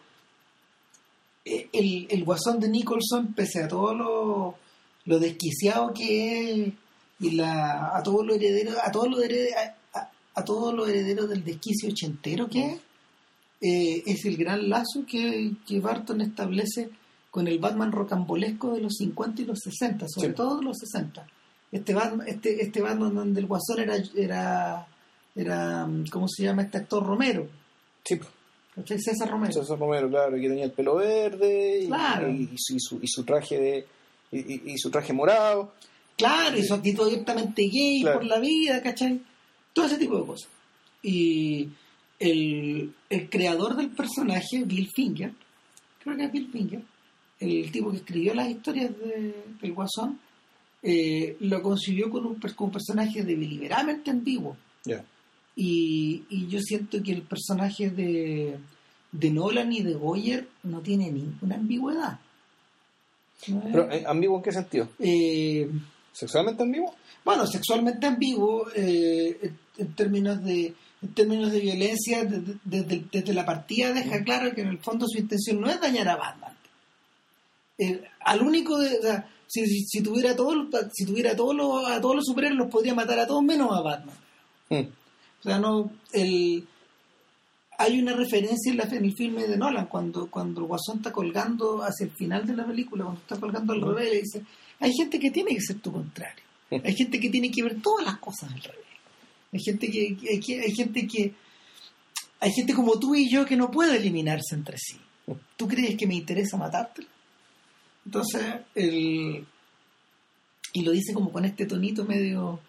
[1.46, 4.56] eh, el, el guasón de Nicholson, pese a todo lo,
[5.06, 6.74] lo desquiciado que es
[7.20, 9.56] y la, a todo lo heredero, a todo lo heredero,
[9.94, 12.80] a, a- a todo lo heredero del desquicio ochentero que es,
[13.62, 16.90] eh, es el gran lazo que, que Barton establece
[17.32, 20.36] con el Batman rocambolesco de los 50 y los 60, sobre Sí.
[20.36, 21.26] todo de los 60.
[21.71, 24.88] Este Batman, este, este Batman donde el guasón era, era,
[25.36, 27.06] era, ¿cómo se llama este actor?
[27.06, 27.47] Romero.
[28.06, 28.19] Sí.
[28.75, 28.99] ¿cachai?
[28.99, 29.53] César Romero.
[29.53, 32.30] César Romero, claro, que tenía el pelo verde y, Claro.
[32.32, 33.86] y, y su, y su- y su traje de
[34.32, 35.73] y, su traje morado.
[36.17, 38.19] Claro, y su actitud abiertamente gay Claro.
[38.19, 39.21] por la vida, ¿cachai?
[39.73, 40.49] Todo ese tipo de cosas.
[41.03, 41.69] Y
[42.19, 45.32] el, el creador del personaje, Bill Finger,
[46.03, 46.82] creo que es Bill Finger,
[47.39, 50.19] el tipo que escribió las historias de, del Guasón,
[50.89, 54.56] eh, lo concibió con un, con un personaje deliberadamente ambiguo.
[55.56, 58.58] Y, y yo siento que el personaje de,
[59.12, 62.19] de Nolan y de Goyer no tiene ninguna ambigüedad.
[63.71, 64.89] Pero, ¿eh, ¿ambiguo en qué sentido?
[65.00, 65.69] Eh,
[66.13, 66.93] ¿Sexualmente ambiguo?
[67.26, 73.34] bueno, sexualmente ambiguo eh, en, en términos de en términos de violencia desde, desde- desde
[73.34, 76.54] la partida deja claro que en el fondo su intención no es dañar a Batman.
[78.21, 78.89] Al único de,
[79.47, 82.93] si, si, si tuviera todos si tuviera todos los a todos los superhéroes los podría
[82.93, 84.15] matar a todos menos a Batman.
[84.69, 84.88] Mm.
[85.39, 86.67] O sea, no el
[87.79, 91.12] hay una referencia en, la, en el filme de Nolan cuando cuando el Guasón está
[91.12, 94.43] colgando hacia el final de la película, cuando está colgando al revés, le dice,
[94.79, 96.43] hay gente que tiene que ser tu contrario.
[96.71, 98.86] Hay gente que tiene que ver todas las cosas al revés.
[99.53, 101.33] Hay gente que, que- hay, que- hay gente que
[102.39, 104.97] hay gente como tú y yo que no puede eliminarse entre sí.
[105.55, 107.03] ¿Tú crees que me interesa matarte?
[108.08, 108.41] Entonces,
[108.74, 109.46] el
[110.72, 112.62] y lo dice como con este tonito medio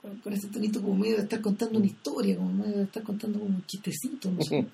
[0.00, 3.02] con, con este tonito como medio de estar contando una historia, como medio de estar
[3.02, 4.66] contando como un chistecito, no sé.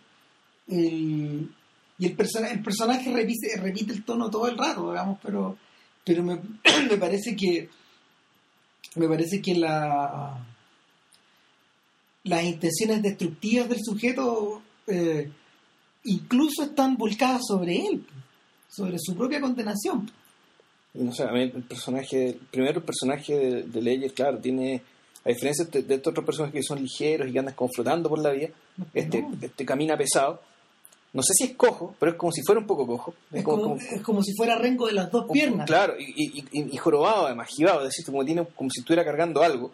[0.69, 1.51] El-
[1.99, 5.59] y el, persona, el personaje repite, repite el tono todo el rato, digamos, pero,
[6.05, 6.37] pero me,
[6.89, 7.69] me parece que
[8.95, 10.39] me parece que la
[12.25, 15.31] las intenciones destructivas del sujeto eh,
[16.05, 18.07] incluso están volcadas sobre él,
[18.69, 20.11] sobre su propia condenación.
[20.95, 24.83] No sé, a mí el personaje, primero el personaje de, de Ledger, claro, tiene,
[25.25, 28.09] a diferencia de, de estos otros personajes que son ligeros y que andan como flotando
[28.09, 28.49] por la vida,
[28.95, 29.37] este, No.
[29.41, 30.41] este camina pesado.
[31.13, 33.15] No sé si es cojo, pero es como si fuera un poco cojo.
[33.33, 35.67] Es como, es como si fuera Rengo de las dos piernas.
[35.67, 39.05] Claro, y, y, y- y jorobado además, gibado, es decir, como, tiene, como si estuviera
[39.05, 39.73] cargando algo.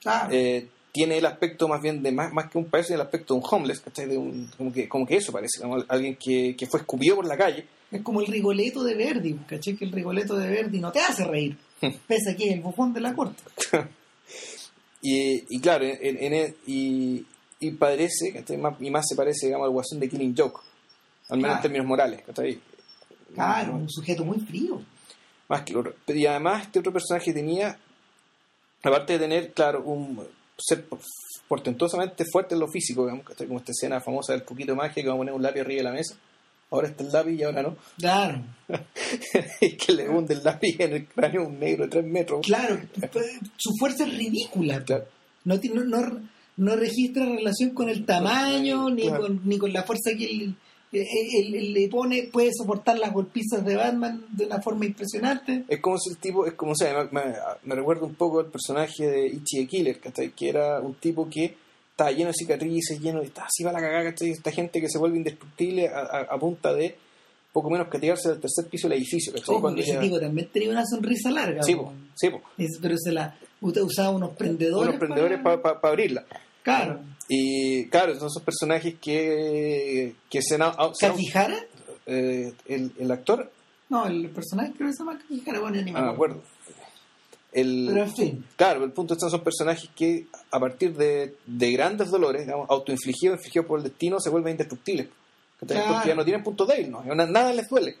[0.00, 0.32] Claro.
[0.32, 3.40] Eh, tiene el aspecto más bien de más, más que un país, el aspecto de
[3.40, 4.06] un homeless, ¿cachai?
[4.06, 7.26] De un, como, que, como que eso parece, como alguien que, que fue escupido por
[7.26, 7.66] la calle.
[7.90, 9.74] Es como el Rigoletto de Verdi, ¿cachai?
[9.76, 11.56] Que el Rigoletto de Verdi no te hace reír.
[12.06, 13.42] Pese a que es el bufón de la corte.
[15.04, 17.26] Y, y claro, en, en- en- y,
[17.58, 18.56] y parece, ¿cachai?
[18.56, 20.60] Más, y más se parece, digamos, al guasón de Killing Joke,
[21.28, 21.56] al menos Claro.
[21.56, 22.60] en términos morales, ¿cachai?
[23.34, 24.80] Claro, un sujeto muy frío.
[25.48, 25.74] Más que.
[26.14, 27.76] Y además este otro personaje tenía,
[28.82, 30.24] aparte de tener, claro, un
[30.64, 30.84] ser
[31.48, 35.08] portentosamente fuerte en lo físico, digamos, como esta escena famosa del poquito de magia que
[35.08, 36.16] va a poner un lápiz arriba de la mesa.
[36.70, 37.76] Ahora está el lápiz y ahora no.
[37.98, 38.42] Claro.
[39.60, 42.46] y que le hunde el lápiz en el cráneo a un negro de tres metros.
[42.46, 42.80] Claro,
[43.56, 44.82] su fuerza es ridícula.
[44.84, 45.04] Claro.
[45.44, 46.20] No, tiene- no,
[46.56, 50.54] no, registra relación con el tamaño ni, con, ni con la fuerza que él,
[50.92, 51.06] él-
[51.46, 52.24] él- él le pone.
[52.24, 55.64] Puede soportar las golpizas de Batman de una forma impresionante.
[55.68, 58.40] Es como si el tipo, es como, o sea, me, me- me recuerda un poco
[58.40, 60.30] al personaje de Ichi the Killer, ¿cachai?
[60.30, 61.54] Que era un tipo que
[61.90, 63.26] estaba lleno de cicatrices, lleno de.
[63.26, 64.30] Está así va la cagada, ¿cachai?
[64.30, 66.94] Esta gente que se vuelve indestructible a, a- a punta de
[67.52, 69.74] poco menos que tirarse del tercer piso del edificio, ¿cachai?
[69.74, 71.62] Que ese ya- tipo también tenía una sonrisa larga.
[71.62, 71.92] Sí, po.
[72.14, 72.40] sí, po.
[72.58, 74.88] Es- pero se la usted usaba unos prendedores.
[74.88, 76.24] Unos prendedores para abrirla.
[76.62, 77.00] Claro.
[77.28, 80.72] Y claro, son esos personajes que, que se han.
[80.98, 81.56] ¿Kakihara?
[82.06, 83.50] eh, el, el actor,
[83.88, 85.60] No, el personaje creo que se llama Kakihara.
[85.60, 86.42] Bueno, ya ni me me acuerdo.
[87.52, 88.44] El, Pero en fin.
[88.56, 92.68] Claro, el punto es que son personajes que a partir de, de grandes dolores, digamos,
[92.70, 95.08] autoinfligidos, infligidos por el destino, se vuelven indestructibles.
[95.66, 95.92] Claro.
[95.92, 97.02] Porque ya no tienen punto débil, ¿no?
[97.14, 97.96] Nada les duele.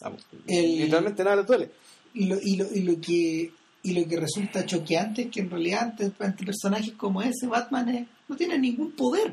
[0.00, 1.70] Vamos, El- Literalmente nada les duele.
[2.14, 5.50] Y lo, y, lo, y lo que y lo que resulta choqueante es que en
[5.50, 9.32] realidad ante, ante personajes como ese Batman es- no tiene ningún poder.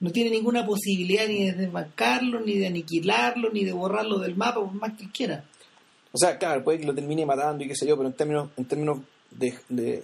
[0.00, 4.60] No tiene ninguna posibilidad ni de desbancarlo ni de aniquilarlo ni de borrarlo del mapa
[4.60, 5.44] por más que quiera.
[6.12, 8.50] O sea, claro, puede que lo termine matando y qué sé yo, pero en términos,
[8.56, 8.98] en términos
[9.30, 10.02] de, de,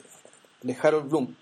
[0.62, 1.34] de Harold Bloom,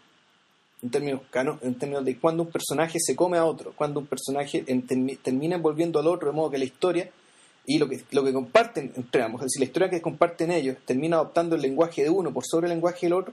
[0.83, 1.23] en términos,
[1.63, 4.65] en términos de cuando un personaje se come a otro, cuando un personaje
[5.23, 7.11] termina envolviendo al otro, de modo que la historia
[7.67, 10.77] y lo que, lo que comparten entre ambos, es decir, la historia que comparten ellos
[10.85, 13.33] termina adoptando el lenguaje de uno por sobre el lenguaje del otro,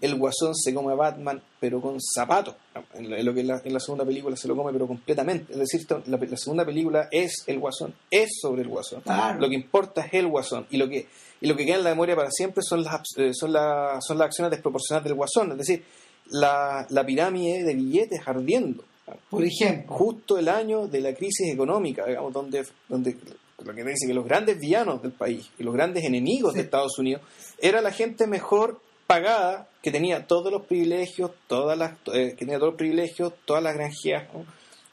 [0.00, 2.54] el guasón se come a Batman, pero con zapatos.
[2.94, 4.86] En, la- en lo que en la, en la segunda película se lo come, pero
[4.86, 5.52] completamente.
[5.52, 9.00] Es decir, la, la segunda película es el guasón, es sobre el guasón.
[9.02, 9.40] Claro.
[9.40, 10.66] Lo que importa es el guasón.
[10.70, 11.06] Y lo que,
[11.40, 14.18] y lo que queda en la memoria para siempre son las, eh, son la- son
[14.18, 15.52] las acciones desproporcionadas del guasón.
[15.52, 15.82] Es decir,
[16.30, 18.84] la, la pirámide de billetes ardiendo.
[19.30, 23.16] por ejemplo Justo el año de la crisis económica, digamos, donde, donde
[23.64, 26.58] lo que dice que los grandes villanos del país y los grandes enemigos Sí.
[26.58, 27.22] de Estados Unidos
[27.58, 32.58] era la gente mejor pagada que tenía todos los privilegios, todas las, eh, que tenía
[32.58, 34.44] todos los privilegios, todas las granjeas, ¿no?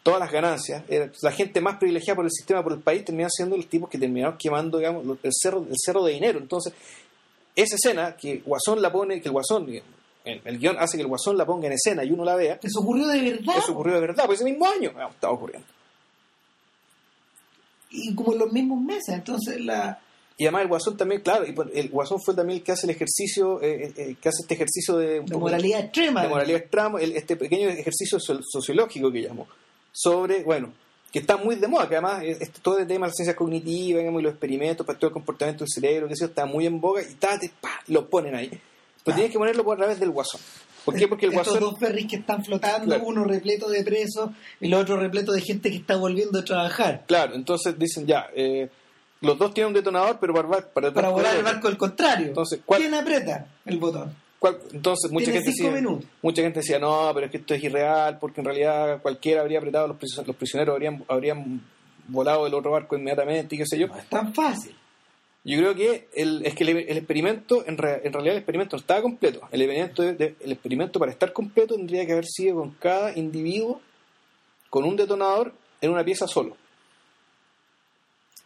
[0.04, 0.84] todas las ganancias.
[0.88, 3.90] Era, la gente más privilegiada por el sistema, por el país, terminaban siendo los tipos
[3.90, 6.38] que terminaron quemando digamos, el, cerro, el cerro de dinero.
[6.38, 6.74] Entonces,
[7.56, 9.90] esa escena que Guasón la pone, que el Guasón, digamos,
[10.26, 12.60] el, el guion hace que el Guasón la ponga en escena y uno la vea,
[12.62, 15.68] eso ocurrió de verdad eso ocurrió de verdad, pues ese mismo año digamos, estaba ocurriendo.
[17.92, 20.00] y como en los mismos meses entonces la
[20.38, 22.92] Y además el Guasón también, claro, y el Guasón fue también el que hace el
[22.92, 27.38] ejercicio, eh, eh, que hace este ejercicio de, moralidad extrema de moralidad extrema, el- este
[27.38, 29.48] pequeño ejercicio so- sociológico que llamo,
[29.94, 30.74] sobre, bueno,
[31.12, 33.38] que está muy de moda, que además eh, este, todo el tema de las ciencias
[33.38, 36.66] cognitivas digamos, y los experimentos para todo el comportamiento del cerebro, que eso está muy
[36.66, 38.50] en boga y ta, te- pa, lo ponen ahí.
[38.50, 39.16] Pero Ah.
[39.16, 40.42] tienes que ponerlo por a través del Guasón.
[40.84, 41.08] ¿Por qué?
[41.08, 41.70] Porque el estos Guasón...
[41.72, 43.06] dos ferries que están flotando Claro.
[43.06, 47.34] uno repleto de presos el otro repleto de gente que está volviendo a trabajar Claro,
[47.36, 48.70] entonces dicen ya, eh,
[49.26, 52.60] los dos tienen un detonador, pero para, para, para volar el barco al contrario Entonces,
[52.66, 54.16] ¿cuál- ¿quién aprieta el botón?
[54.40, 55.72] ¿Cuál- Entonces, mucha gente, decía,
[56.22, 59.58] mucha gente decía, no, pero es que esto es irreal, porque en realidad cualquiera habría
[59.60, 61.62] apretado, los prisioneros, los prisioneros habrían, habrían
[62.08, 63.88] volado del otro barco inmediatamente y qué sé yo.
[63.88, 64.76] no es tan fácil
[65.44, 68.76] Yo creo que el, es que el, el experimento, en, re- en realidad el experimento
[68.76, 69.42] no estaba completo.
[69.52, 73.18] El experimento, de- de- el experimento para estar completo tendría que haber sido con cada
[73.18, 73.82] individuo
[74.70, 76.56] con un detonador en una pieza solo.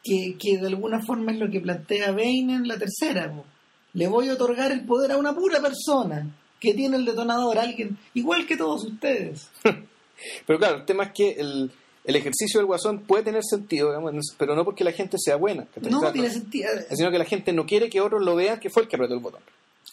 [0.04, 3.32] Que, que de alguna forma es lo que plantea Bane en la tercera.
[3.32, 3.46] po.
[3.94, 6.28] Le voy a otorgar el poder a una pura persona
[6.60, 9.50] que tiene el detonador, alguien igual que todos ustedes.
[10.46, 11.72] Pero claro, el tema es que el,
[12.04, 15.66] el ejercicio del guasón puede tener sentido, digamos, pero no porque la gente sea buena.
[15.90, 16.70] No tiene sentido.
[16.92, 19.14] Sino que la gente no quiere que otros lo vean que fue el que apretó
[19.14, 19.42] el botón.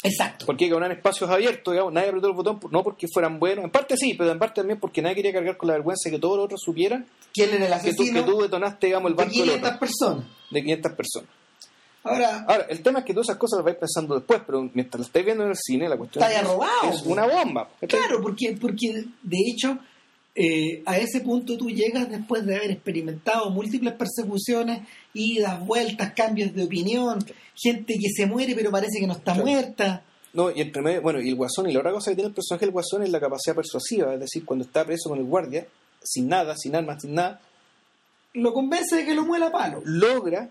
[0.02, 0.46] Exacto.
[0.46, 3.96] Porque eran espacios abiertos, digamos, nadie apretó el botón, no porque fueran buenos, en parte
[3.96, 6.36] sí, pero en parte también porque nadie quería cargar con la vergüenza de que todos
[6.36, 9.24] los otros supieran ¿Quién era el que tú, asesino que tú detonaste, digamos, el de
[9.24, 10.24] barco del 500 otro, personas?
[10.50, 11.30] de 500 personas.
[12.04, 15.00] Ahora, Ahora, el tema es que todas esas cosas las vais pensando después, pero mientras
[15.00, 17.68] lo estáis viendo en el cine, la cuestión Está ya es, robado, es una bomba.
[17.88, 19.78] claro, porque, porque de hecho
[20.36, 24.80] eh, a ese punto tú llegas después de haber experimentado múltiples persecuciones,
[25.14, 27.18] idas, vueltas, cambios de opinión,
[27.54, 29.46] gente que se muere pero parece que no está Claro.
[29.48, 30.02] muerta.
[30.34, 32.34] No, y entre medio, bueno, y el guasón, y la otra cosa que tiene el
[32.34, 35.66] personaje del guasón es la capacidad persuasiva, es decir, cuando está preso con el guardia,
[36.02, 37.40] sin nada, sin armas, sin nada,
[38.34, 39.80] Lo convence de que lo muela a palo.
[39.86, 40.50] logra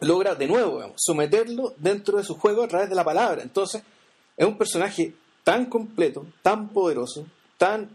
[0.00, 3.42] logra de nuevo digamos, someterlo dentro de su juego a través de la palabra.
[3.42, 3.82] Entonces,
[4.36, 7.26] es un personaje tan completo, tan poderoso,
[7.56, 7.88] tan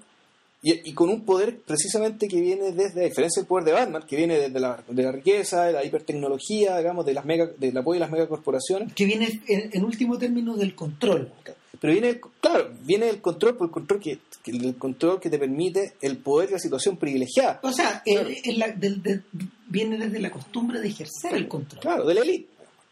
[0.63, 4.03] Y, y con un poder precisamente que viene desde, a diferencia del poder de Batman,
[4.07, 7.75] que viene desde la, de la riqueza, de la hipertecnología, digamos, de las mega, del
[7.77, 8.93] apoyo de las megacorporaciones.
[8.93, 11.31] Que viene en, en último término del control.
[11.79, 15.31] Pero viene, el- claro, viene el control por el control que, que- el control que
[15.31, 17.59] te permite el poder y la situación privilegiada.
[17.63, 18.29] O sea, Claro.
[18.29, 19.23] eh, en la- del- del-
[19.67, 21.81] viene desde la costumbre de ejercer el control.
[21.81, 22.49] Claro, de la élite.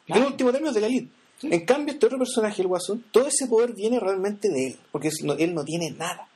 [0.08, 0.22] Claro.
[0.22, 1.10] En último término, de la élite.
[1.40, 1.50] Sí.
[1.52, 5.12] En cambio, este otro personaje, el Guasón, todo ese poder viene realmente de él, porque
[5.24, 6.28] no- él no tiene nada.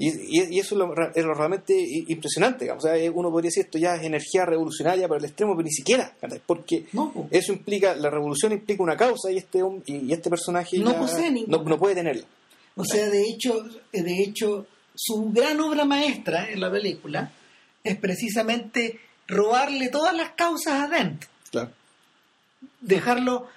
[0.00, 1.74] Y, y- y eso es lo, ra- es lo realmente
[2.06, 2.64] impresionante.
[2.64, 2.84] digamos.
[2.84, 5.64] O sea, eh, uno podría decir esto ya es energía revolucionaria para el extremo, pero
[5.64, 6.14] ni siquiera.
[6.46, 10.96] Porque No, eso implica, la revolución implica una causa y este, y, este personaje No
[10.96, 12.24] posee no, no puede tenerla.
[12.76, 17.32] O sea, de hecho, de hecho, su gran obra maestra en la película
[17.82, 21.70] es precisamente robarle todas las causas adentro, Claro.
[22.80, 23.48] dejarlo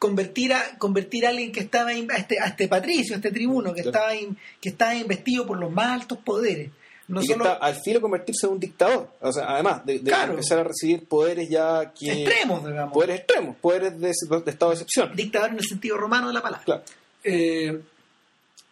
[0.00, 3.72] convertir a convertir a alguien que estaba a este, a este patricio, a este tribuno
[3.72, 3.98] que Claro.
[3.98, 6.70] estaba in- que estaba investido por los más altos poderes,
[7.06, 9.10] no y que solo está al filo de convertirse en un dictador.
[9.20, 10.32] O sea, además de, de Claro.
[10.32, 12.10] empezar a recibir poderes ya que...
[12.24, 15.14] extremos, digamos, Poderes extremos, poderes de, de estado de excepción.
[15.14, 16.64] dictador en el sentido romano de la palabra.
[16.64, 16.82] Claro.
[17.24, 17.80] eh,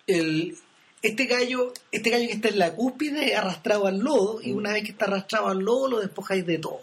[0.06, 0.56] el,
[1.02, 4.82] este gallo este gallo que está en la cúspide arrastrado al lodo y una vez
[4.84, 6.80] que está arrastrado al lodo lo despojáis de todo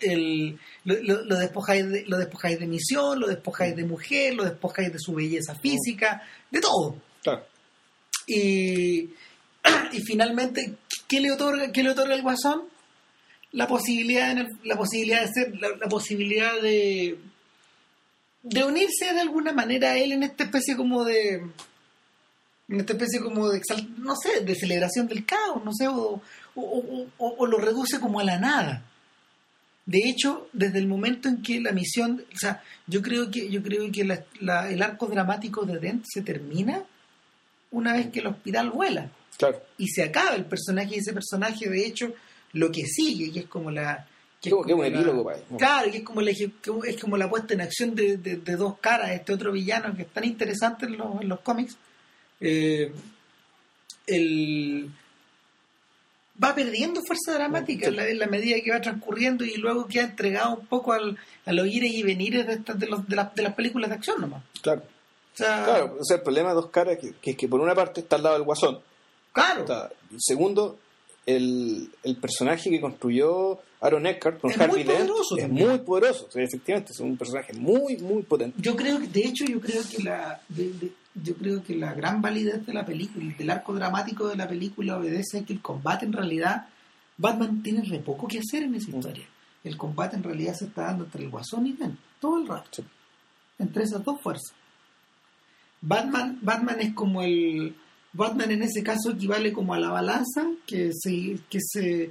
[0.00, 4.44] el, lo, lo- lo despojáis de, lo despojáis de misión lo despojáis de mujer lo
[4.44, 7.44] despojáis de su belleza física de todo Claro.
[8.26, 9.00] y,
[9.92, 10.74] y finalmente
[11.08, 12.62] ¿qué le otorga qué le otorga el guasón?
[13.52, 17.18] la posibilidad el- la posibilidad de ser la, la posibilidad de
[18.42, 21.42] de unirse de alguna manera a él en esta especie como de
[22.68, 23.60] en esta especie como de
[23.98, 26.20] no sé de celebración del caos no sé o, o-
[26.54, 28.84] o- o- o lo reduce como a la nada
[29.88, 33.62] de hecho desde el momento en que la misión o sea yo creo que yo
[33.62, 36.84] creo que la- la- el arco dramático de Dent se termina
[37.70, 39.62] una vez que el hospital vuela Claro.
[39.78, 42.12] y se acaba el personaje y ese personaje de hecho
[42.52, 44.06] lo que sigue que es como la
[44.42, 45.42] que es Como un la- epílogo, vaya.
[45.56, 46.50] claro que es como la, que
[46.86, 50.02] es como la puesta en acción de, de- de dos caras este otro villano que
[50.02, 51.76] es tan interesante en los, en los cómics
[52.40, 52.92] eh,
[54.06, 54.90] el
[56.42, 60.04] va perdiendo fuerza dramática en la, en la medida que va transcurriendo y luego queda
[60.04, 63.34] entregado un poco al, a los ires y venires de, estas- de, los- de, las,
[63.34, 64.82] de las películas de acción nomás Claro.
[64.82, 67.60] o sea, Claro, o sea, el problema de dos caras que, que es que por
[67.60, 68.78] una parte está al lado del guasón.
[69.32, 69.60] claro.
[69.62, 70.78] Está- y segundo,
[71.36, 75.68] el, el personaje que construyó Aaron Eckhart con Es muy Harvey Dent poderoso es también.
[75.68, 76.26] muy poderoso.
[76.26, 78.56] O sea, efectivamente, es un personaje muy, muy potente.
[78.60, 81.92] Yo creo que, de hecho, yo creo que la, de- de- yo creo que la
[81.94, 85.60] gran validez de la película, del arco dramático de la película, obedece a que el
[85.60, 86.66] combate en realidad,
[87.16, 89.26] Batman tiene re poco que hacer en esa historia.
[89.64, 92.68] El combate en realidad se está dando entre el Guasón y Ben, todo el rato,
[92.72, 92.84] Sí.
[93.58, 94.54] entre esas dos fuerzas.
[95.80, 97.74] Batman, Batman es como el,
[98.12, 102.10] Batman en ese caso equivale como a la balanza que se, que se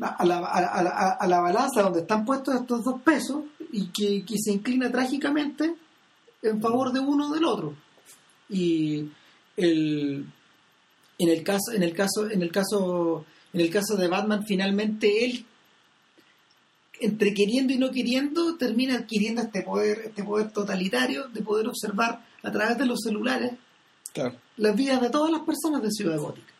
[0.00, 4.24] a la, a, a- a la balanza donde están puestos estos dos pesos y que,
[4.24, 5.74] que se inclina trágicamente
[6.42, 7.74] en favor de uno o del otro
[8.48, 9.08] y
[9.56, 10.26] el
[11.18, 15.24] en el caso en el caso en el caso en el caso de Batman finalmente
[15.24, 15.46] él
[17.00, 22.24] entre queriendo y no queriendo termina adquiriendo este poder este poder totalitario de poder observar
[22.42, 23.52] a través de los celulares.
[24.58, 26.52] Las vidas de todas las personas de Ciudad Gótica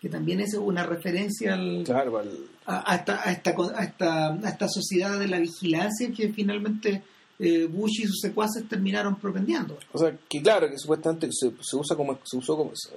[0.00, 4.48] que también es una referencia al, Claro, al- a, a esta, a, esta, esta, a
[4.48, 7.02] esta sociedad de la vigilancia que finalmente
[7.38, 9.78] eh, Bush y sus secuaces terminaron propendiendo.
[9.92, 12.90] o sea, que claro, que supuestamente se, se usa como, se usó como, se,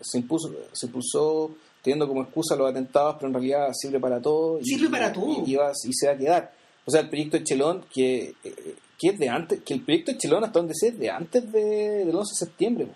[0.00, 4.58] se impuso, se impulsó teniendo como excusa los atentados, pero en realidad sirve para todo.
[4.60, 5.44] y- Sirve para todo.
[5.46, 6.52] Y, y va- y se va a quedar.
[6.84, 10.10] O sea, el proyecto de Chelón, que, eh, que es de antes, que el proyecto
[10.10, 12.88] de Chelón hasta donde sé, es de antes de, del 11 de septiembre.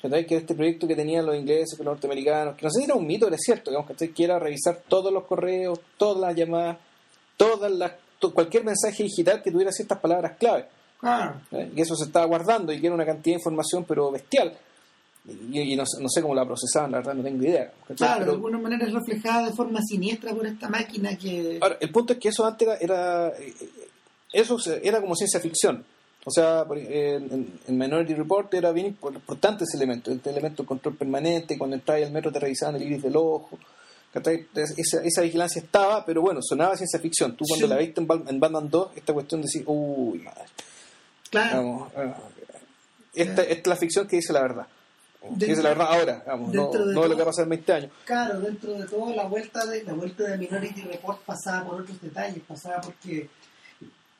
[0.00, 0.24] ¿Cachai?
[0.26, 2.94] Que este proyecto que tenían los ingleses con los norteamericanos, que no sé si era
[2.94, 6.76] un mito, era cierto, digamos, que era revisar todos los correos, todas las llamadas,
[7.36, 10.66] todas las, to- cualquier mensaje digital que tuviera ciertas palabras clave.
[11.50, 11.70] ¿eh?
[11.74, 14.52] Y eso se estaba guardando y que era una cantidad de información, pero bestial.
[15.26, 17.72] Y, y no, sé- no sé cómo la procesaban, la verdad no tengo idea.
[17.80, 17.96] ¿cachai?
[17.96, 21.58] Claro, de alguna manera es reflejada de forma siniestra por esta máquina que...
[21.60, 23.52] Ahora, el punto es que eso antes era, era, eh,
[24.32, 25.84] eso era como ciencia ficción.
[26.24, 30.68] O sea, en, en Minority Report era bien impor- importante ese elemento, este elemento de
[30.68, 33.58] control permanente, cuando entrabas al metro te revisaban el iris del ojo.
[34.14, 37.34] Esa, esa vigilancia estaba, pero bueno, sonaba ciencia ficción.
[37.36, 37.70] Tú cuando Sí.
[37.72, 40.42] la viste en, en Batman 2, esta cuestión de decir, uy, madre,
[41.30, 41.92] Claro, vamos,
[43.14, 44.66] esta, esta es la ficción que dice la verdad.
[45.38, 47.50] Que dice la verdad ahora, vamos, no, de no lo que va a pasar en
[47.50, 47.90] 20 años.
[48.04, 52.00] claro, dentro de todo la vuelta de la vuelta de Minority Report pasaba por otros
[52.02, 53.28] detalles, pasaba porque,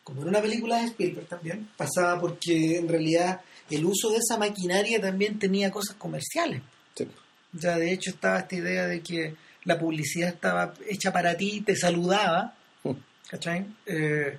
[0.05, 3.40] como en una película de Spielberg también, pasaba porque en realidad
[3.70, 6.62] el uso de esa maquinaria también tenía cosas comerciales.
[6.94, 7.07] Sí.
[7.53, 9.34] Ya de hecho estaba esta idea de que
[9.64, 12.90] la publicidad estaba hecha para ti, te saludaba, Mm.
[13.28, 13.66] ¿cachai?
[13.86, 14.38] Eh,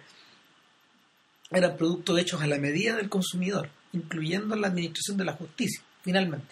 [1.51, 6.47] eran productos hechos a la medida del consumidor, incluyendo la administración de la justicia, finalmente.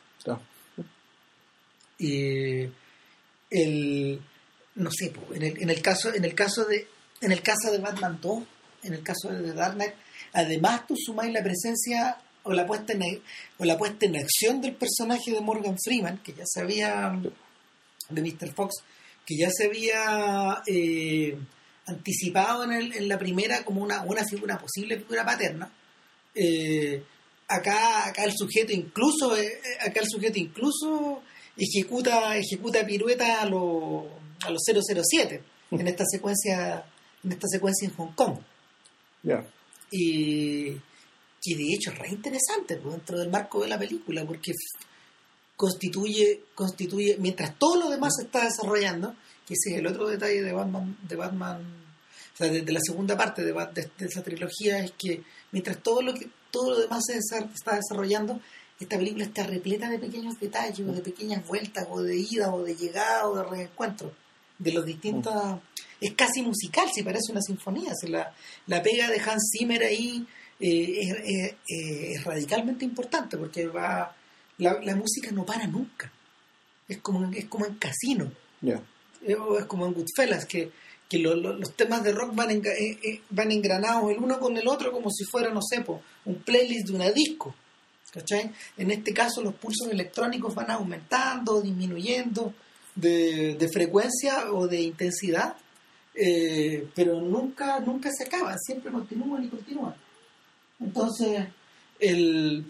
[3.50, 4.22] El
[4.76, 6.88] no sé, en el, en el caso, en el caso de,
[7.20, 8.44] en el caso de Batman 2,
[8.84, 9.54] en el caso de The
[10.34, 13.04] además tú sumáis la presencia o la puesta en
[13.60, 16.62] o la puesta en acción del personaje de Morgan Freeman, que ya se
[18.10, 18.54] de Mr.
[18.54, 18.76] Fox,
[19.26, 21.38] que ya se había eh,
[21.86, 25.72] anticipado en, el- en la primera como una, una figura, posible figura paterna.
[26.34, 27.04] Eh,
[27.48, 31.22] acá, acá el sujeto incluso, eh, acá el sujeto incluso
[31.58, 34.06] ejecuta, ejecuta piruetas a los
[34.44, 36.84] a los 007 en esta secuencia,
[37.24, 38.40] en esta secuencia en Hong Kong.
[39.92, 40.72] Y
[41.44, 44.52] que de hecho es re interesante pues, dentro del marco de la película, porque
[45.56, 49.16] constituye, constituye, mientras todo lo demás se está desarrollando,
[49.48, 51.62] que ese es el otro detalle de Batman, de Batman,
[52.34, 55.82] o sea, de, de la segunda parte de, de- de esa trilogía, es que mientras
[55.84, 58.40] todo lo que todo lo demás se está desarrollando,
[58.80, 62.64] esta película está repleta de pequeños detalles, o de pequeñas vueltas, o de ida, o
[62.64, 64.12] de llegada, o de reencuentro,
[64.58, 65.34] de los distintos
[66.02, 67.94] es casi musical, si parece una sinfonía.
[67.96, 68.34] si la,
[68.68, 70.26] la pega de Hans Zimmer ahí
[70.60, 71.56] eh, es, es-
[72.18, 74.14] es radicalmente importante porque va
[74.58, 76.12] la, la música no para nunca.
[76.88, 78.32] Es como, en- es como en casino,
[79.26, 80.72] eh, o es como en Goodfellas, que,
[81.08, 84.40] que lo- lo- los temas de rock van, enga- eh, eh, van engranados el uno
[84.40, 87.56] con el otro como si fuera, no sé, po, un playlist de una disco.
[88.12, 88.52] ¿cachai?
[88.78, 92.54] En este caso los pulsos electrónicos van aumentando, disminuyendo
[92.94, 95.56] de, de frecuencia o de intensidad,
[96.16, 99.96] eh, pero nunca, nunca se acaban, siempre continúan y continúan.
[100.80, 101.48] Entonces,
[102.00, 102.66] el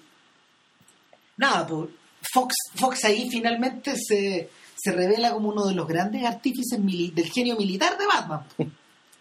[1.37, 1.89] nada, pues,
[2.33, 7.55] Fox, Fox ahí finalmente se, se revela como uno de los grandes artífices del genio
[7.57, 8.45] militar de Batman.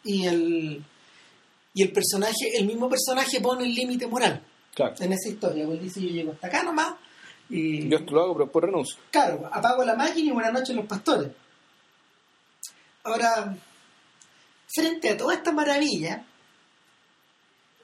[0.05, 0.85] Y el,
[1.75, 4.43] y el personaje, el mismo personaje pone el límite moral
[4.75, 4.95] Claro.
[5.01, 5.65] en esa historia.
[5.65, 6.95] Él dice, yo llego hasta acá nomás
[7.49, 8.97] y Yo esto lo hago, pero por renuncio.
[9.11, 11.31] claro, apago la máquina y buenas noches los pastores.
[13.03, 13.57] Ahora,
[14.75, 16.25] frente a toda esta maravilla,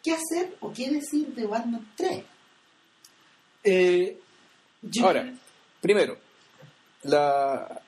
[0.03, 2.25] ¿qué hacer o qué decir de Batman 3?
[3.65, 4.19] Eh,
[4.83, 5.33] yo- Ahora,
[5.81, 6.17] primero,
[7.03, 7.83] la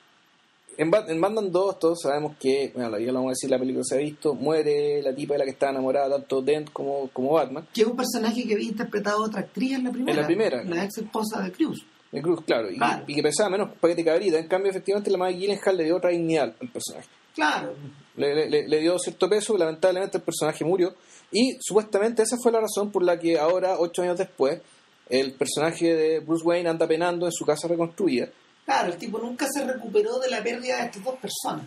[0.76, 3.58] en, Bat- en Batman 2 todos sabemos que, bueno, ya lo vamos a decir, la
[3.58, 7.08] película se ha visto, muere la tipa de la que está enamorada tanto Dent como,
[7.12, 7.66] como Batman.
[7.72, 10.12] que es un personaje que había interpretado otra actriz en la primera.
[10.12, 10.64] En la primera.
[10.64, 11.84] La ex esposa de Cruz.
[12.12, 13.04] De Cruz, claro, y, Claro.
[13.06, 14.38] y que pesaba menos paquete cabrita.
[14.38, 17.08] En cambio, efectivamente, la Maggie Gyllenhaal le dio otra dignidad al personaje.
[17.34, 17.74] Claro.
[18.18, 20.94] Le, le- le- le dio cierto peso, y lamentablemente el personaje murió.
[21.32, 24.60] Y supuestamente esa fue la razón por la que ahora, ocho años después,
[25.08, 28.28] el personaje de Bruce Wayne anda penando en su casa reconstruida.
[28.64, 31.66] Claro, el tipo nunca se recuperó de la pérdida de estas dos personas.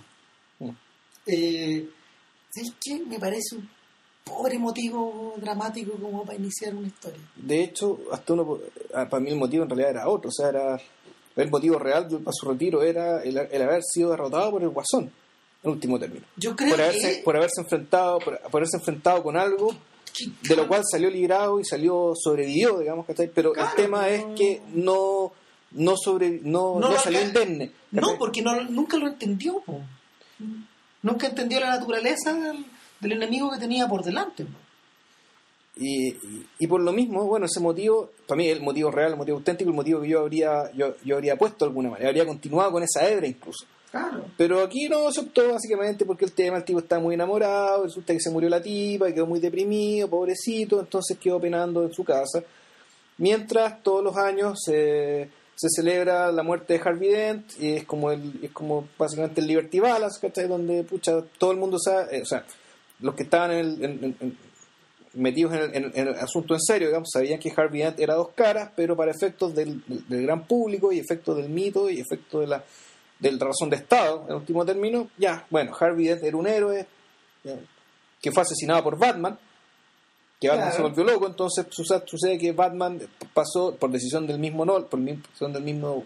[0.59, 0.69] Mm.
[1.25, 1.89] Eh,
[2.53, 2.99] ¿Sabes qué?
[3.07, 3.69] Me parece un
[4.23, 7.21] pobre motivo dramático como para iniciar una historia.
[7.35, 8.59] De hecho, hasta uno,
[8.93, 10.79] ah, para mí el motivo en realidad era otro, o sea, era
[11.35, 15.11] el motivo real para su retiro era el, el haber sido derrotado por el Guasón,
[15.63, 16.25] en último término.
[16.37, 17.23] Yo creo Por haberse, que...
[17.23, 19.75] por haberse enfrentado, por, por haberse enfrentado con algo
[20.13, 23.29] que- de lo cual salió librado y salió sobrevivió, digamos, ¿cachai?
[23.33, 25.31] Pero Claro, el tema es que no
[25.73, 27.71] no sobre no, No no lo salió indemne.
[27.91, 29.61] No, porque no, nunca lo entendió.
[29.61, 29.79] po.
[31.03, 32.65] Nunca entendió la naturaleza del,
[32.99, 34.43] del enemigo que tenía por delante.
[34.45, 34.51] po.
[35.77, 39.17] Y, y, y por lo mismo, bueno, ese motivo, para mí el motivo real, el
[39.17, 42.25] motivo auténtico, el motivo que yo habría yo, yo habría puesto de alguna manera, habría
[42.25, 43.65] continuado con esa hebra incluso.
[43.91, 44.23] Claro.
[44.37, 48.13] Pero aquí no se optó básicamente porque el tema, el tipo estaba muy enamorado, resulta
[48.13, 52.03] que se murió la tipa, y quedó muy deprimido, pobrecito, entonces quedó penando en su
[52.05, 52.41] casa.
[53.17, 58.11] Mientras todos los años se, se celebra la muerte de Harvey Dent, y es como
[58.11, 60.47] el, es como básicamente el Liberty Balance, ¿cachai?
[60.47, 62.45] Donde pucha, todo el mundo sabe, eh, o sea,
[63.01, 64.37] los que estaban en el- en- en-
[65.15, 68.95] metidos en el, asunto en serio, digamos, sabían que Harvey Dent era dos caras, pero
[68.95, 72.63] para efectos del- del gran público y efectos del mito y efectos de la,
[73.21, 76.85] de la razón de Estado, en último término, ya, bueno, Harvey Dent era un héroe
[77.43, 77.55] ya,
[78.21, 79.37] que fue asesinado por Batman,
[80.39, 80.75] que Batman Claro.
[80.75, 82.99] se volvió loco, entonces sucede, que Batman
[83.33, 86.03] pasó por decisión del mismo Nol, por decisión del mismo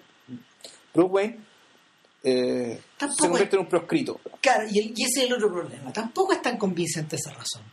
[0.94, 1.40] Bruce Wayne,
[2.24, 4.20] eh, se convierte en un proscrito.
[4.42, 5.94] Claro, y ese es el otro problema.
[5.94, 7.64] Tampoco es tan convincente esa razón.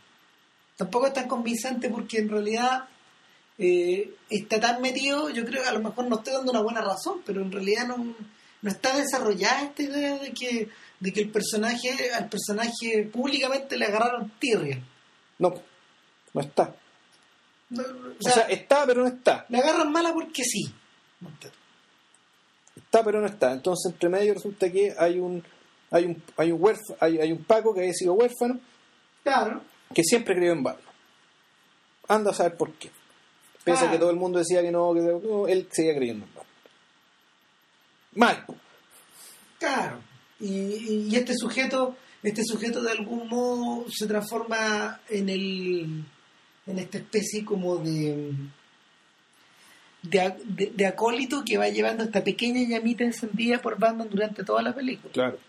[0.77, 2.85] Tampoco es tan convincente porque en realidad
[3.57, 6.81] eh, está tan metido, yo creo que a lo mejor no estoy dando una buena
[6.81, 8.15] razón, pero en realidad no,
[8.63, 13.85] no está desarrollada esta idea de que, de que el personaje, al personaje públicamente le
[13.85, 14.81] agarraron tirria.
[15.37, 15.53] No,
[16.33, 16.75] no está.
[17.69, 19.45] No, o O sea, está, pero no está.
[19.49, 20.73] le agarran mala porque sí.
[21.21, 21.49] Está,
[22.75, 23.51] está pero no está.
[23.53, 25.43] Entonces, entre medio resulta que hay un
[25.91, 28.59] hay un hay un huérf- hay, hay un Paco que había sido huérfano
[29.23, 29.61] Claro.
[29.93, 30.93] que siempre creyó en Batman.
[32.07, 32.89] Anda a saber por qué.
[33.63, 33.91] Pese a Claro.
[33.93, 36.52] que todo el mundo decía que no, que no, él seguía creyendo en Batman.
[38.15, 38.45] Mal.
[39.59, 39.99] Claro.
[40.39, 46.03] Y, y este sujeto, este sujeto de algún modo se transforma en el
[46.65, 48.31] en esta especie como de
[50.01, 54.43] de, a- de- de acólito que va llevando esta pequeña llamita encendida por Batman durante
[54.43, 55.13] toda la película.
[55.13, 55.39] Claro.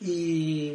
[0.00, 0.74] Y,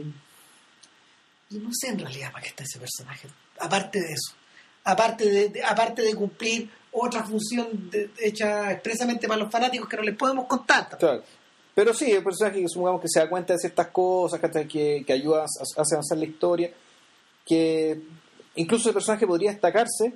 [1.49, 3.27] y no sé en realidad para qué está ese personaje.
[3.59, 4.35] Aparte de eso.
[4.83, 9.97] Aparte de, de- aparte de cumplir otra función de- hecha expresamente para los fanáticos que
[9.97, 10.97] no les podemos contar.
[10.97, 11.23] Claro.
[11.75, 15.13] Pero sí, el personaje que supongamos que se da cuenta de ciertas cosas, que, que
[15.13, 16.71] ayuda a, avanzar la historia,
[17.45, 17.99] que
[18.55, 20.13] incluso el personaje podría destacarse,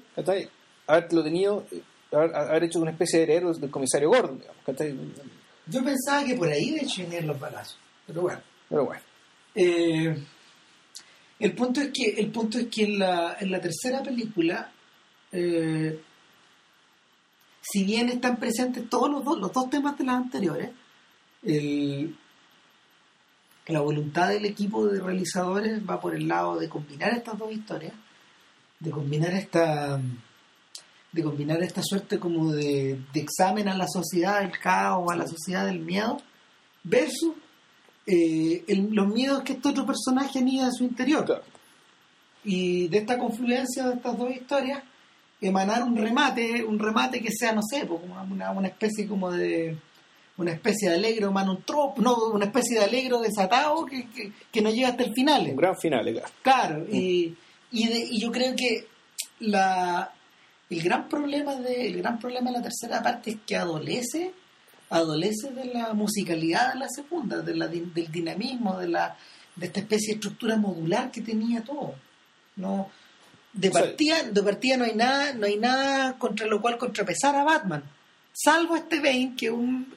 [0.85, 1.65] haberlo tenido,
[2.11, 5.07] haber, haber hecho una especie de héroe del comisario Gordon, digamos.
[5.65, 7.77] Yo pensaba que por ahí de hecho venían los balazos.
[8.05, 8.41] Pero bueno.
[8.69, 9.01] Pero bueno,
[9.55, 10.15] Eh,
[11.39, 14.71] el punto es que, el punto es que en la, en la tercera película,
[15.31, 15.99] eh,
[17.71, 20.71] si bien están presentes todos los dos, los dos temas de las anteriores,
[21.43, 22.15] el-
[23.67, 27.93] la voluntad del equipo de realizadores va por el lado de combinar estas dos historias,
[28.79, 29.99] de combinar esta
[31.09, 35.25] de combinar esta suerte como de, de examen a la sociedad del caos, a la
[35.25, 36.17] sociedad del miedo,
[36.83, 37.33] versus
[38.05, 41.25] eh, el- los miedos que este otro personaje anida en su interior.
[41.25, 41.43] claro.
[42.43, 44.83] Y de esta confluencia de estas dos historias,
[45.41, 47.99] emanar un remate, un remate que sea, no sé, pues,
[48.31, 49.77] una, una especie como de
[50.37, 54.69] una especie de alegro manontrop, no, una especie de alegro desatado que, que, que no
[54.69, 55.47] llega hasta el final.
[55.49, 56.27] un gran final, claro.
[56.43, 57.35] Claro, y,
[57.71, 58.85] y, de- y yo creo que
[59.39, 60.11] la,
[60.69, 64.31] el gran problema de el gran problema de la tercera parte es que adolece
[64.89, 69.17] adolece de la musicalidad de la segunda, de la, del dinamismo, de la
[69.55, 71.95] de esta especie de estructura modular que tenía todo.
[72.57, 72.89] No
[73.57, 77.43] de partida, de partida no hay nada, no hay nada contra lo cual contrapesar a
[77.43, 77.83] Batman,
[78.33, 79.95] salvo este Bane que es un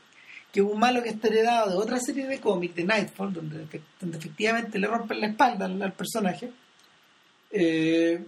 [0.52, 3.66] que un malo que está heredado de otra serie de cómics de Nightfall donde,
[4.00, 6.50] donde efectivamente le rompen la espalda al, al personaje
[7.52, 8.20] Eh,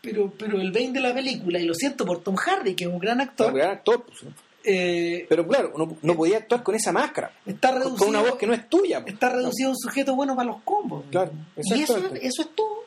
[0.00, 2.90] pero pero el Bane de la película y lo siento por Tom Hardy que es
[2.90, 4.24] un gran actor Un gran actor, pues.
[4.64, 8.20] eh, Pero claro, no, no podía actuar con esa máscara, está con- reducido con una
[8.22, 9.00] voz que no es tuya.
[9.02, 9.14] pues.
[9.14, 12.77] está reducido a un sujeto bueno para los combos Claro, y eso, eso es todo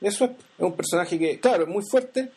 [0.00, 2.30] Eso es, es un personaje que, claro, es muy fuerte,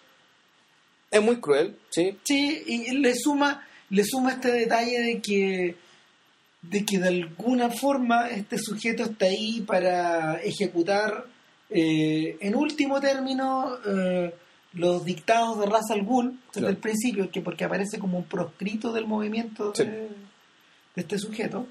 [1.11, 2.17] es muy cruel, ¿sí?
[2.23, 5.75] Sí, y le suma, le suma este detalle de que
[6.61, 11.25] de que de alguna forma este sujeto está ahí para ejecutar
[11.69, 14.33] eh, en último término eh,
[14.71, 16.69] los dictados de Ra's al Ghul desde Claro.
[16.69, 19.83] el principio, que porque aparece como un proscrito del movimiento Sí.
[19.83, 20.07] de, de
[20.95, 21.67] este sujeto.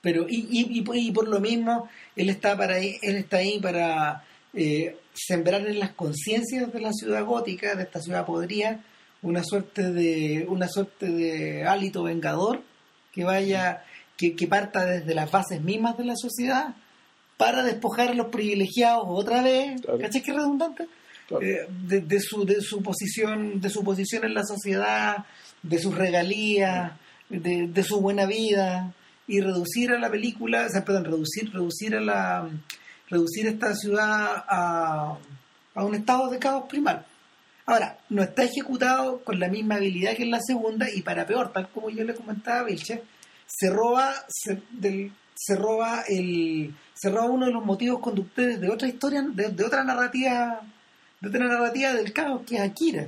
[0.00, 3.38] Pero y, y, y por- y por lo mismo él está para ahí, él está
[3.38, 4.22] ahí para
[4.54, 8.80] eh, sembrar en las conciencias de la ciudad gótica, de esta ciudad podrida,
[9.22, 12.62] una suerte de una suerte de hálito vengador
[13.12, 13.84] que vaya
[14.16, 16.74] que, que parta desde las bases mismas de la sociedad
[17.36, 19.98] para despojar a los privilegiados otra vez, Claro.
[19.98, 20.86] ¿cachai qué redundante?
[21.26, 21.44] Claro.
[21.44, 25.24] Eh, de, de su de su posición de su posición en la sociedad
[25.62, 26.92] de sus regalías
[27.30, 28.92] de, de su buena vida
[29.26, 32.48] y reducir a la película o sea, perdón reducir reducir a la
[33.08, 35.16] reducir esta ciudad a,
[35.74, 37.04] a un estado de caos primal.
[37.66, 41.52] Ahora no está ejecutado con la misma habilidad que en la segunda y para peor
[41.52, 43.02] tal como yo le comentaba a Vilche
[43.46, 48.68] se roba se, del, se roba el se roba uno de los motivos conductores de
[48.70, 50.60] otra historia de, otra narrativa
[51.20, 53.06] de otra narrativa del caos que es Akira.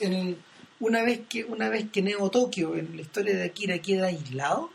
[0.00, 0.36] En-
[0.80, 4.70] una vez que una vez que Neo Tokio en la historia de Akira queda aislado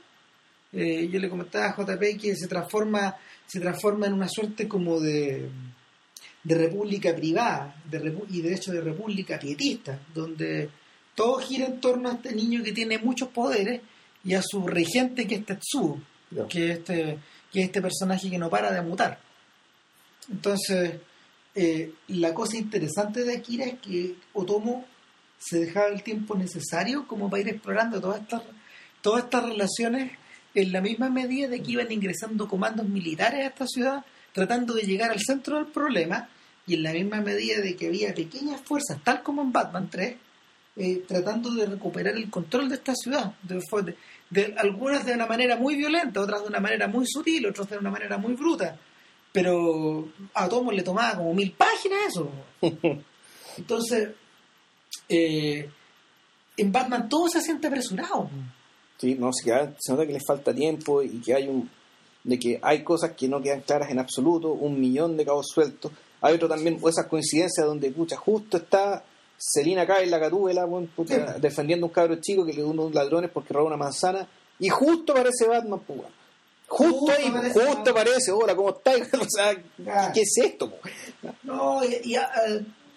[0.73, 3.15] eh, yo le comentaba a JP que se transforma
[3.51, 5.49] se transforma en una suerte como de
[6.41, 10.69] de república privada de repu- y de hecho de república pietista donde
[11.13, 13.81] todo gira en torno a este niño que tiene muchos poderes
[14.23, 15.99] y a su regente que es Tetsuo
[16.47, 17.19] que es este
[17.51, 19.19] que es este personaje que no para de mutar.
[20.31, 20.99] Entonces
[21.55, 24.85] eh, la cosa interesante de Akira es que Otomo
[25.37, 28.43] se dejaba el tiempo necesario como para ir explorando todas estas
[29.01, 30.11] todas estas relaciones
[30.55, 34.81] en la misma medida de que iban ingresando comandos militares a esta ciudad tratando de
[34.83, 36.29] llegar al centro del problema
[36.67, 40.15] y en la misma medida de que había pequeñas fuerzas tal como en Batman 3
[40.77, 43.95] eh, tratando de recuperar el control de esta ciudad de, de-
[44.29, 47.77] de- algunas de una manera muy violenta otras de una manera muy sutil otras de
[47.77, 48.77] una manera muy bruta
[49.31, 52.31] pero a Tomo le tomaba como mil páginas eso
[53.57, 54.09] entonces
[55.07, 55.69] eh,
[56.57, 58.29] en Batman todo se siente apresurado.
[58.99, 61.69] Sí, no, se, queda- se nota que les falta tiempo y que hay un
[62.23, 65.91] de que hay cosas que no quedan claras en absoluto, un millón de cabos sueltos.
[66.21, 69.03] Hay otro también, o esas coincidencias donde, pucha, justo está
[69.37, 71.41] Celina acá en la catúbela, puta, Sí.
[71.41, 74.27] defendiendo a un cabro chico que le dio unos ladrones porque robó una manzana,
[74.59, 76.11] y justo aparece Batman, pues, weón.
[76.67, 78.95] Justo, Justo ahí, aparece justo aparece, hola, ¿cómo estás?
[79.13, 80.11] o sea.
[80.13, 80.69] ¿qué es esto?
[80.69, 80.77] po?
[81.43, 82.29] No, y, y, ah,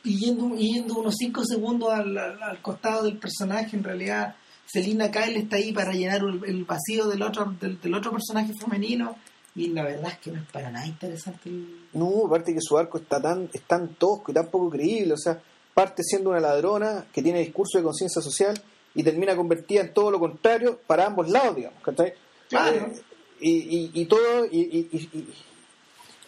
[0.02, 4.34] y yendo, yendo unos 5 segundos al, al- al costado del personaje, en realidad
[4.72, 8.52] Selina Kyle está ahí para llenar el, el vacío del otro, del, del otro personaje
[8.54, 9.16] femenino
[9.54, 11.66] y la verdad es que no es para nada interesante el...
[11.92, 15.18] No, aparte que su arco está tan, es tan tosco y tan poco creíble, o
[15.18, 15.38] sea,
[15.74, 18.58] parte siendo una ladrona que tiene discurso de conciencia social
[18.94, 22.14] y termina convertida en todo lo contrario para ambos lados, digamos, ¿cachai?
[22.48, 22.76] Claro.
[22.76, 22.92] Eh,
[23.40, 25.28] y, y, y todo, y, y, y- y-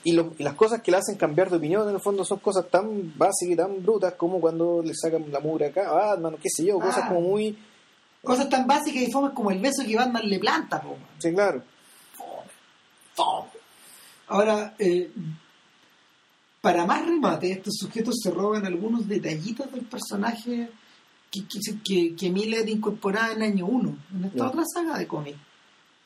[0.06, 2.38] y lo- y las cosas que le hacen cambiar de opinión en el fondo son
[2.40, 6.34] cosas tan básicas y tan brutas como cuando le sacan la mugre acá a Batman,
[6.34, 7.08] o qué sé yo, cosas Ah.
[7.08, 7.56] como muy...
[8.24, 10.96] Cosas tan básicas y fomes como el beso que Batman le planta, po.
[11.18, 11.62] Sí, claro.
[13.14, 13.50] Fome.
[14.28, 15.10] Ahora, eh,
[16.60, 20.70] para más remate, estos sujetos se roban algunos detallitos del personaje
[21.30, 25.36] que, que, que, que Miller incorporaba en año 1, en esta otra saga de cómic.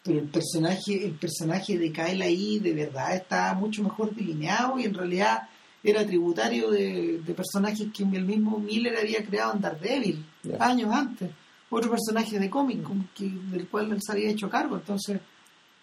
[0.03, 4.85] Pero el personaje, el personaje de Kyle ahí de verdad está mucho mejor delineado y
[4.85, 5.49] en realidad
[5.83, 10.27] era tributario de, de personajes que el mismo Miller había creado en Daredevil
[10.59, 11.31] años antes.
[11.71, 12.81] Otro personaje de cómic
[13.15, 14.77] que, del cual él se había hecho cargo.
[14.77, 15.21] Entonces,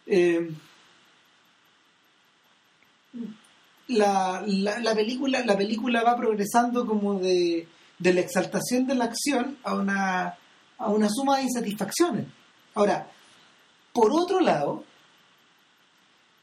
[0.07, 0.49] eh,
[3.87, 7.67] la, la, la película la película va progresando como de,
[7.99, 10.37] de la exaltación de la acción a una
[10.77, 12.25] a una suma de insatisfacciones
[12.73, 13.07] ahora
[13.93, 14.83] por otro lado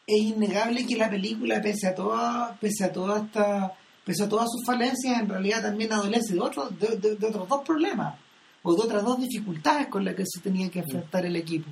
[0.06, 3.72] es innegable que la película pese a toda pese a toda esta
[4.04, 8.18] pese a todas sus falencias en realidad también adolece de de- de otros dos problemas
[8.62, 11.70] o de otras dos dificultades con las que se tenía que enfrentar el equipo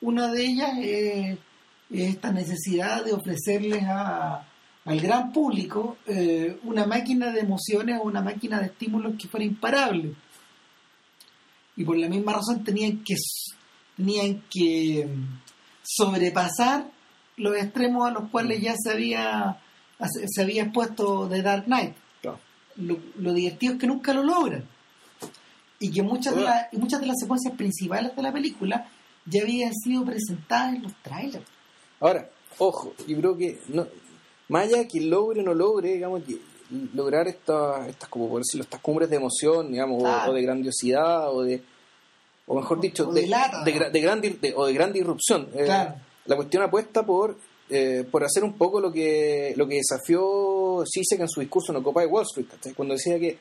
[0.00, 1.38] una de ellas es
[1.92, 4.46] es esta necesidad de ofrecerles a,
[4.84, 9.44] al gran público eh, una máquina de emociones o una máquina de estímulos que fuera
[9.44, 10.14] imparable.
[11.76, 13.14] Y por la misma razón tenían que,
[13.96, 15.40] tenían que mm,
[15.82, 16.90] sobrepasar
[17.36, 19.58] los extremos a los cuales ya se había,
[20.00, 21.94] se había expuesto de Dark Knight.
[22.76, 24.64] Lo, lo divertido es que nunca lo logran.
[25.82, 28.88] Y que muchas de, y muchas de las secuencias principales de la película
[29.26, 31.44] ya habían sido presentadas en los trailers.
[32.00, 32.28] Ahora,
[32.58, 33.86] ojo, yo creo que no,
[34.48, 36.38] más allá de que logre o no logre, digamos, que
[36.94, 41.42] lograr estas, estas como por decirlo, estas cumbres de emoción, digamos, o- de grandiosidad, o
[41.42, 41.62] de,
[42.46, 43.90] o mejor dicho, O de, de lata, de ¿no?
[43.90, 45.48] de gran, de- o de gran disrupción.
[45.54, 45.94] Eh, Claro.
[46.26, 47.36] la cuestión apuesta por,
[47.70, 51.78] eh, por hacer un poco lo que, lo que desafió Zizek en su discurso en
[51.78, 53.38] Occupy Wall Street, cuando decía que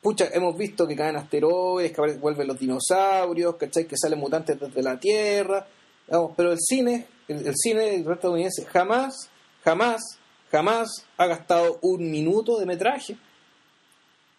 [0.00, 3.86] pucha, hemos visto que caen asteroides, que vuelven los dinosaurios, ¿cachai?
[3.86, 5.66] que salen mutantes desde la Tierra,
[6.10, 9.30] Vamos, pero el cine, el, el cine estadounidense jamás,
[9.62, 10.18] jamás,
[10.50, 13.16] jamás ha gastado un minuto de metraje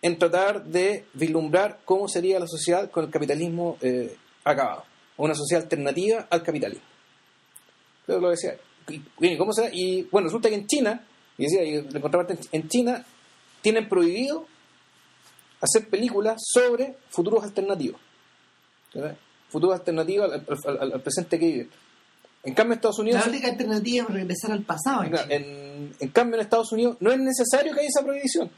[0.01, 4.83] en tratar de vislumbrar cómo sería la sociedad con el capitalismo eh, acabado,
[5.17, 6.85] una sociedad alternativa al capitalismo.
[8.05, 8.57] Pero lo decía.
[8.89, 9.69] Y, ¿cómo será?
[9.71, 11.05] Y bueno, resulta que en China,
[11.37, 11.75] y decía, y
[12.51, 13.05] en China,
[13.61, 14.45] tienen prohibido
[15.61, 17.99] hacer películas sobre futuros alternativos.
[18.93, 19.15] ¿verdad?
[19.49, 21.69] Futuros alternativos al, al- al- al presente que viven.
[22.43, 23.21] En cambio, en Estados Unidos.
[23.25, 25.03] La única alternativa es regresar al pasado.
[25.03, 25.13] en.
[25.29, 28.49] En, en cambio, en Estados Unidos no es necesario que haya esa prohibición.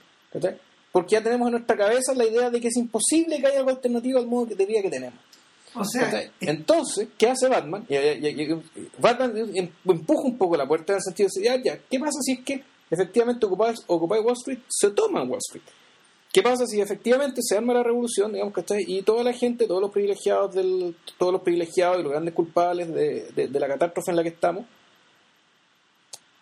[0.91, 3.71] Porque ya tenemos en nuestra cabeza la idea de que es imposible que haya algo
[3.71, 5.19] alternativo al modo de vida que tenemos.
[5.75, 6.31] O sea.
[6.39, 7.85] Entonces, ¿qué hace Batman?
[7.89, 11.41] Y- y- y- y- Batman em- empuja un poco la puerta en el sentido de
[11.41, 15.23] decir, ya, ya, ¿qué pasa si es que efectivamente Occupy, Occupy Wall Street se toma
[15.23, 15.63] Wall Street?
[16.33, 18.83] ¿Qué pasa si efectivamente se arma la revolución, digamos, ¿cachai?
[18.87, 22.91] Y toda la gente, todos los privilegiados del, todos los privilegiados y los grandes culpables
[22.93, 24.65] de, de- de la catástrofe en la que estamos,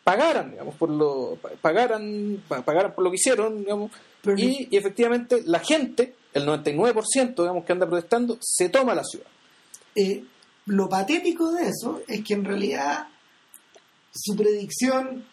[0.03, 3.91] pagaran, digamos, por lo, pa- pagaran, pa- pagaran por lo que hicieron, digamos,
[4.23, 9.03] Pero- y, y efectivamente la gente, el 99%, digamos, que anda protestando, se toma la
[9.03, 9.27] ciudad.
[9.95, 10.23] eh,
[10.67, 13.07] lo patético de eso es que en realidad
[14.13, 15.25] su predicción.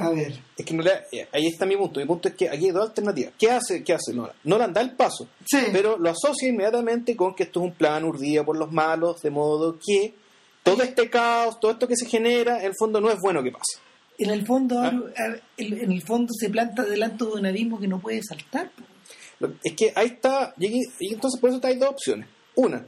[0.00, 2.00] A ver, Es que en realidad, eh, ahí está mi punto.
[2.00, 3.32] Mi punto es que aquí hay dos alternativas.
[3.38, 4.34] ¿Qué hace, qué hace Nolan?
[4.44, 8.04] Nolan da el paso, sí, pero lo asocia inmediatamente con que esto es un plan
[8.04, 10.14] urdido por los malos, de modo que
[10.62, 13.50] todo este caos, todo esto que se genera, en el fondo no es bueno que
[13.52, 13.78] pase.
[14.18, 14.92] en el fondo, Ah.
[15.56, 18.70] en el fondo se planta delante de un abismo que no puede saltar.
[19.64, 22.28] Es que ahí está, y entonces por eso hay dos opciones.
[22.54, 22.84] Una,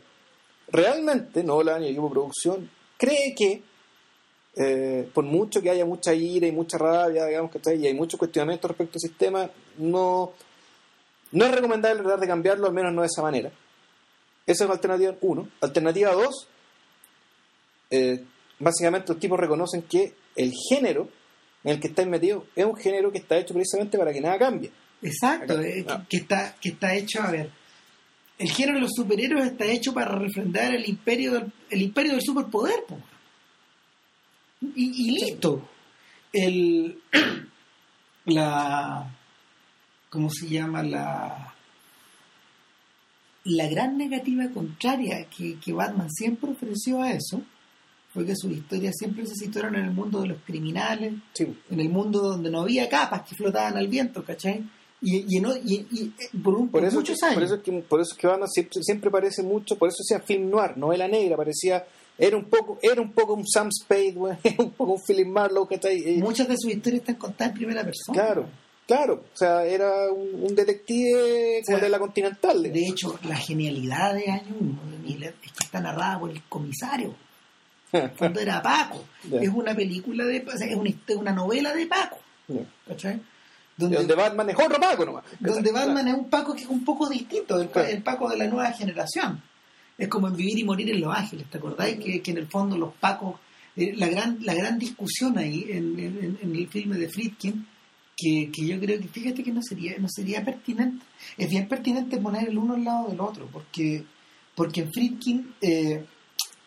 [0.69, 3.63] realmente Nolan y el equipo de producción cree que
[4.57, 8.19] eh, por mucho que haya mucha ira y mucha rabia, digamos que y hay muchos
[8.19, 10.33] cuestionamientos respecto al sistema, no,
[11.33, 13.51] no es recomendable tratar de cambiarlo, al menos no de esa manera.
[14.47, 15.49] Esa es alternativa 1.
[15.61, 16.49] Alternativa 2,
[17.91, 18.25] eh,
[18.59, 21.09] básicamente los tipos reconocen que el género
[21.65, 24.39] en el que estáis metidos es un género que está hecho precisamente para que nada
[24.39, 24.71] cambie.
[25.01, 25.63] Exacto, Acá.
[25.63, 26.07] eh, que- Ah.
[26.09, 27.51] que, está, que está hecho, a ver,
[28.39, 32.23] el género de los superhéroes está hecho para refrendar el imperio del, el imperio del
[32.23, 32.99] superpoder, po.
[34.63, 35.69] Y, y listo.
[36.33, 36.99] El,
[38.27, 39.11] la,
[40.09, 40.83] ¿cómo se llama?
[40.83, 41.55] La,
[43.45, 47.43] la gran negativa contraria que, que Batman siempre ofreció a eso
[48.13, 51.47] fue que sus historias siempre se situaron en el mundo de los criminales, Sí.
[51.71, 54.63] en el mundo donde no había capas que flotaban al viento, ¿cachai?
[55.01, 57.35] Y, y, no- y- y, eh, por, un- Por por eso, muchos que, años.
[57.37, 59.97] por eso es que por eso es que Batman siempre, siempre parece mucho, por eso
[60.03, 61.85] decía film noir, novela negra, parecía
[62.27, 65.67] era un poco era un poco un Sam Spade, güey, un poco un Philip Marlowe,
[65.69, 65.99] ¿cachai?
[66.05, 68.13] Eh, Muchas de sus historias están contadas en primera persona.
[68.23, 68.49] Claro,
[68.87, 72.63] claro, o sea, era un, un detective O sea, de la Continental.
[72.63, 76.43] De hecho, la genialidad de Año 1 de Miller es que está narrada por el
[76.45, 77.15] comisario,
[78.19, 79.05] cuando era Paco.
[79.41, 80.45] Es una película de...
[80.47, 82.19] o sea, es una, es una novela de Paco,
[82.87, 83.21] ¿cachai?
[83.77, 85.25] Donde, donde Batman es otro Paco nomás.
[85.41, 87.89] donde Batman es un Paco que es un poco distinto, el, Claro.
[87.89, 89.43] el Paco de la nueva generación.
[90.03, 91.97] Es como en Vivir y Morir en Los Ángeles, ¿te acordáis?
[91.99, 93.37] Que, que en el fondo los Pacos,
[93.77, 97.67] eh, la, gran, la gran discusión ahí en, en- en el filme de Friedkin,
[98.17, 101.05] que, que yo creo que, fíjate que no sería, no sería pertinente,
[101.39, 104.05] es bien pertinente poner el uno al lado del otro, porque,
[104.57, 106.05] porque en Friedkin, eh,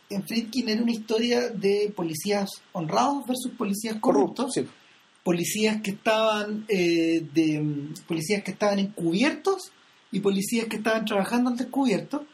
[0.09, 4.65] en Friedkin era una historia de policías honrados versus policías corruptos Corrupto, sí.
[5.23, 7.61] policías que estaban eh, de
[8.07, 9.71] policías que estaban encubiertos
[10.11, 12.25] y policías que estaban trabajando al descubierto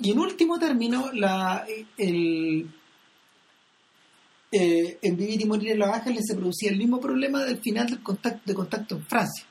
[0.00, 2.68] y en último término la el
[4.50, 7.86] eh, en Vivir y Morir en Los Ángeles se producía el mismo problema del final
[7.88, 9.44] del contacto de contacto en Francia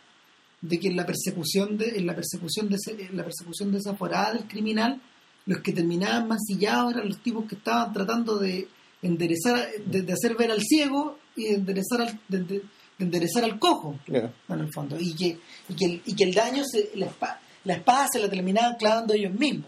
[0.61, 4.47] de que en la persecución de en la persecución de en la persecución desaforada del
[4.47, 4.99] criminal
[5.45, 8.67] los que terminaban mancillados eran los tipos que estaban tratando de
[9.03, 12.63] enderezar de, de hacer ver al ciego y de enderezar al de, de-
[12.97, 14.33] de enderezar al cojo Ya.
[14.49, 15.37] en el fondo y que
[15.69, 18.73] y que el, y que el daño se, la, espada, la espada se la terminaban
[18.77, 19.67] clavando ellos mismos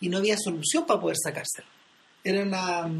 [0.00, 1.68] y no había solución para poder sacársela
[2.22, 2.90] era una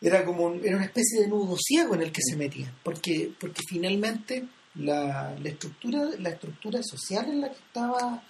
[0.00, 3.62] era como era una especie de nudo ciego en el que se metían porque porque
[3.68, 8.22] finalmente la, la estructura la estructura social en la que estaba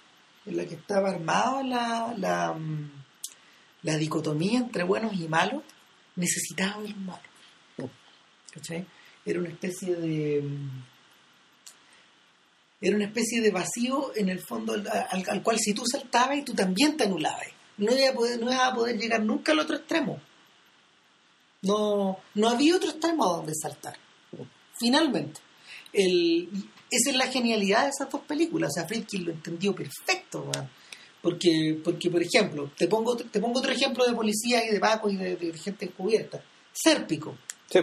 [0.45, 2.55] en la que estaba armada la, la,
[3.81, 5.63] la dicotomía entre buenos y malos
[6.15, 8.79] necesitaba de los
[9.25, 10.43] era una especie de
[12.81, 16.37] era una especie de vacío en el fondo al, al- al cual si tú saltabas
[16.37, 17.47] y tú también te anulabas.
[17.77, 20.19] No ibas a poder, no a poder llegar nunca al otro extremo.
[21.61, 23.97] No, no había otro extremo a donde saltar.
[24.77, 25.39] Finalmente
[25.93, 26.49] el,
[26.91, 28.71] esa es la genialidad de esas dos películas.
[28.71, 30.51] O sea Friedkin lo entendió perfecto
[31.21, 35.11] porque porque por ejemplo te pongo te pongo otro ejemplo de policía y de pacos
[35.13, 36.43] y de, de gente encubierta.
[36.71, 37.37] Sérpico
[37.69, 37.79] Sí,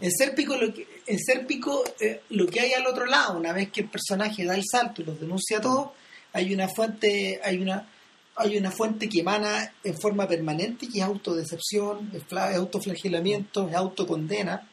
[0.00, 3.70] en Sérpico lo que, en Sérpico, eh, lo que hay al otro lado, una vez
[3.70, 5.90] que el personaje da el salto y los denuncia a todos,
[6.32, 7.88] hay una fuente, hay una,
[8.36, 14.68] hay una fuente que emana en forma permanente que es autodecepción, es autoflagelamiento, es autocondena,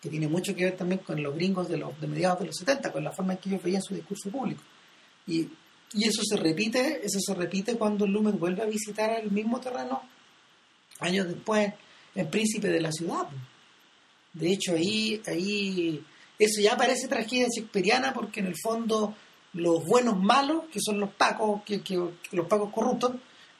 [0.00, 2.56] que tiene mucho que ver también con los gringos de los de mediados de los
[2.56, 4.62] 70, con la forma en que ellos veían su discurso público.
[5.26, 5.48] Y,
[5.94, 10.02] y eso se repite, eso se repite cuando Lumen vuelve a visitar el mismo terreno
[11.00, 11.72] años después
[12.14, 13.28] en Príncipe de la Ciudad.
[14.32, 16.02] De hecho, ahí, ahí
[16.38, 19.14] eso ya parece tragedia shakespeariana porque en el fondo
[19.54, 23.12] los buenos malos, que son los pacos, que, que- los pacos corruptos,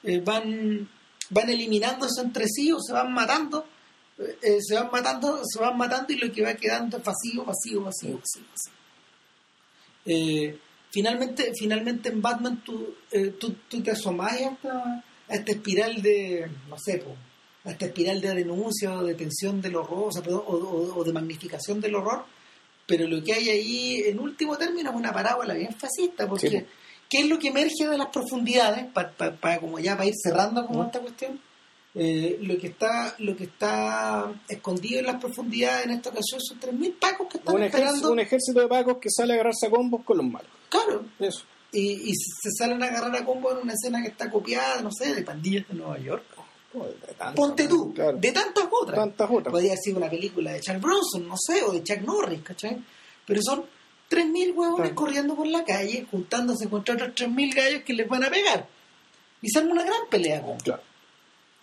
[0.03, 0.89] eh, van,
[1.31, 3.67] van eliminándose entre sí o se van matando,
[4.19, 7.45] eh, eh, se van matando, se van matando y lo que va quedando es vacío,
[7.45, 8.73] vacío, vacío, vacío.
[10.05, 10.59] Eh,
[10.91, 12.95] finalmente, finalmente en Batman tú,
[13.39, 17.15] tú, tú te asomás a esta, a esta espiral de, no sé, po,
[17.65, 20.97] a esta espiral de denuncia o de tensión del horror, o, sea, perdón, o- o-
[20.99, 22.25] o de magnificación del horror,
[22.87, 26.65] pero lo que hay ahí, en último término, es una parábola bien fascista, porque Sí.
[27.09, 28.87] ¿qué es lo que emerge de las profundidades?
[28.93, 30.83] Para como ya para ir cerrando Ujú.
[30.83, 31.41] esta cuestión,
[31.95, 36.59] eh, lo que está lo que está escondido en las profundidades en esta ocasión son
[36.59, 38.13] 3.000 pacos que están Un ejército, esperando.
[38.13, 40.51] un ejército de pacos que sale a agarrarse a combos con los malos.
[40.71, 41.45] Claro, Eso.
[41.71, 44.91] y, y se salen a agarrar a combo en una escena que está copiada, no
[44.91, 46.25] sé, de pandillas de Nueva York.
[47.35, 48.17] Ponte tú, claro.
[48.19, 48.99] de tantas otras.
[48.99, 49.53] Tantas otras.
[49.53, 52.79] Podría ser una película de Chuck Bronson, no sé, o de Chuck Norris, ¿cachai?
[53.27, 53.65] Pero son
[54.11, 54.95] 3.000 huevones Claro.
[54.95, 58.67] corriendo por la calle, juntándose contra otros 3.000 gallos que les van a pegar.
[59.41, 60.43] Y se arma una gran pelea.
[60.63, 60.83] Claro.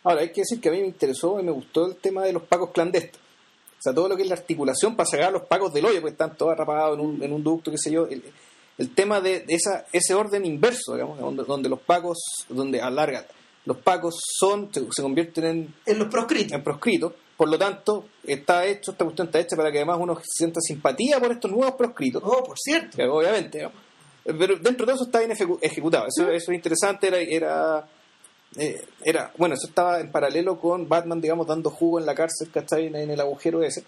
[0.03, 2.33] Ahora, hay que decir que a mí me interesó y me gustó el tema de
[2.33, 3.19] los pacos clandestinos.
[3.79, 6.11] O sea, todo lo que es la articulación para sacar los pacos del hoyo, porque
[6.13, 8.07] están todos atrapados en un, en un ducto, qué sé yo.
[8.07, 8.23] El,
[8.77, 12.17] el tema de esa, ese orden inverso, digamos, donde, donde los pagos,
[12.49, 13.25] donde alargan,
[13.65, 16.53] los pagos son, se, se convierten en, En los proscritos.
[16.53, 20.19] en proscritos, por lo tanto, está hecho, esta cuestión está hecha para que además uno
[20.23, 22.97] sienta simpatía por estos nuevos proscritos, Oh, por cierto.
[22.97, 23.77] que obviamente, digamos.
[24.25, 27.87] pero dentro de eso está bien ejecu- ejecutado, eso, eso es interesante, era, era,
[28.57, 32.49] eh, era, bueno, eso estaba en paralelo con Batman, digamos, dando jugo en la cárcel,
[32.51, 32.87] ¿cachai?
[32.87, 33.83] En, en el agujero ese.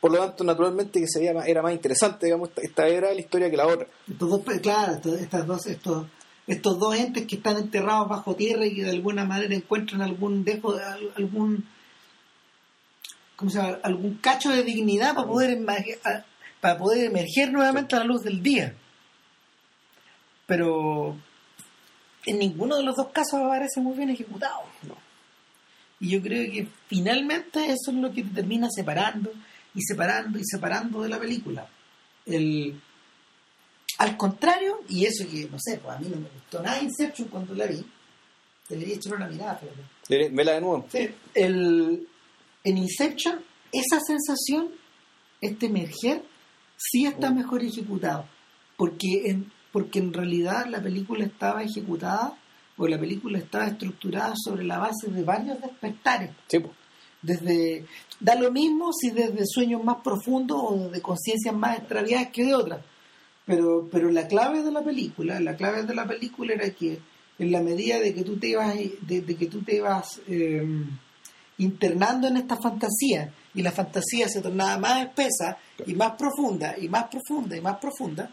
[0.00, 3.14] Por lo tanto, naturalmente que se veía más- era más interesante, digamos, esta, esta era
[3.14, 3.86] la historia que la otra.
[4.10, 6.06] Estos dos, claro, estos, estas dos, estos,
[6.46, 10.44] estos dos entes que están enterrados bajo tierra y que de alguna manera encuentran algún
[10.44, 11.64] dejo, al- algún,
[13.36, 13.78] ¿cómo se llama?
[13.82, 15.58] algún cacho de dignidad para poder
[16.60, 18.74] para poder emerger nuevamente a la luz del día.
[20.46, 21.16] Pero
[22.26, 24.60] en ninguno de los dos casos aparece muy bien ejecutado.
[26.00, 29.32] Y yo creo que finalmente eso es lo que te termina separando
[29.74, 31.66] y separando y separando de la película.
[32.26, 32.80] El,
[34.02, 37.28] al contrario, y eso que, no sé, pues a mí no me gustó nada Inception
[37.28, 37.84] cuando la vi,
[38.68, 39.60] debería echar una mirada.
[40.08, 40.86] Veré- Vela de nuevo.
[41.34, 42.06] El,
[42.64, 43.40] en Inception,
[43.72, 44.68] esa sensación,
[45.40, 46.22] este emerger,
[46.76, 47.36] sí está Mm.
[47.36, 48.26] mejor ejecutado.
[48.76, 52.36] Porque en, porque en realidad la película estaba ejecutada
[52.76, 56.30] o la película estaba estructurada sobre la base de varios despertares.
[56.48, 56.72] Sí, pues.
[57.22, 57.86] Desde,
[58.18, 62.54] da lo mismo si desde sueños más profundos o de conciencias más extraviadas que de
[62.54, 62.80] otras.
[63.44, 67.00] Pero, pero la clave de la película, la clave de la película era que
[67.38, 70.64] en la medida de que tú te ibas, de, de que tú te ibas eh,
[71.58, 76.88] internando en esta fantasía y la fantasía se tornaba más espesa y más profunda y
[76.88, 78.30] más profunda y más profunda,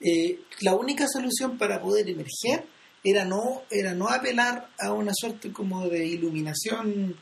[0.00, 2.64] eh, la única solución para poder emerger
[3.04, 7.16] era no, era no apelar a una suerte como de iluminación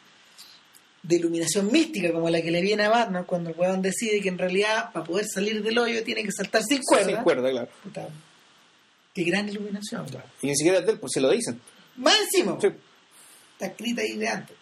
[1.03, 4.28] de iluminación mística como la que le viene a Batman cuando el weón decide que
[4.28, 7.07] en realidad para poder salir del hoyo tiene que saltar sin cuerda.
[7.07, 7.68] Sin cuerda, claro.
[7.82, 8.09] Puta,
[9.14, 10.07] qué gran iluminación.
[10.11, 10.22] weón.
[10.42, 11.61] Y ni siquiera es él, pues se lo dicen.
[11.96, 12.68] Más encima, Sí.
[13.53, 14.57] está escrita ahí de antes.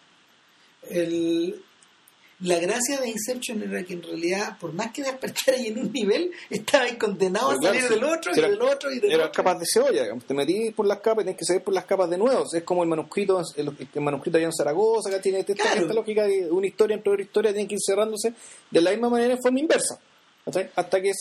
[0.89, 1.63] El-
[2.39, 5.91] la gracia de Inception era que en realidad, por más que despertara y en un
[5.91, 9.25] nivel, estaba ahí condenado Pero a salir del otro y del otro y del Era
[9.25, 9.43] otro.
[9.43, 10.23] capaz de cebolla, digamos.
[10.25, 12.45] Te metí por las capas y tienes que seguir por las capas de nuevo.
[12.53, 15.81] Es como el manuscrito, el, el manuscrito allá en Zaragoza, que tiene esta, Claro.
[15.81, 18.33] esta lógica de una historia entre otra historia, tiene que ir cerrándose
[18.69, 19.99] de la misma manera en forma inversa.
[20.75, 21.17] Hasta que es.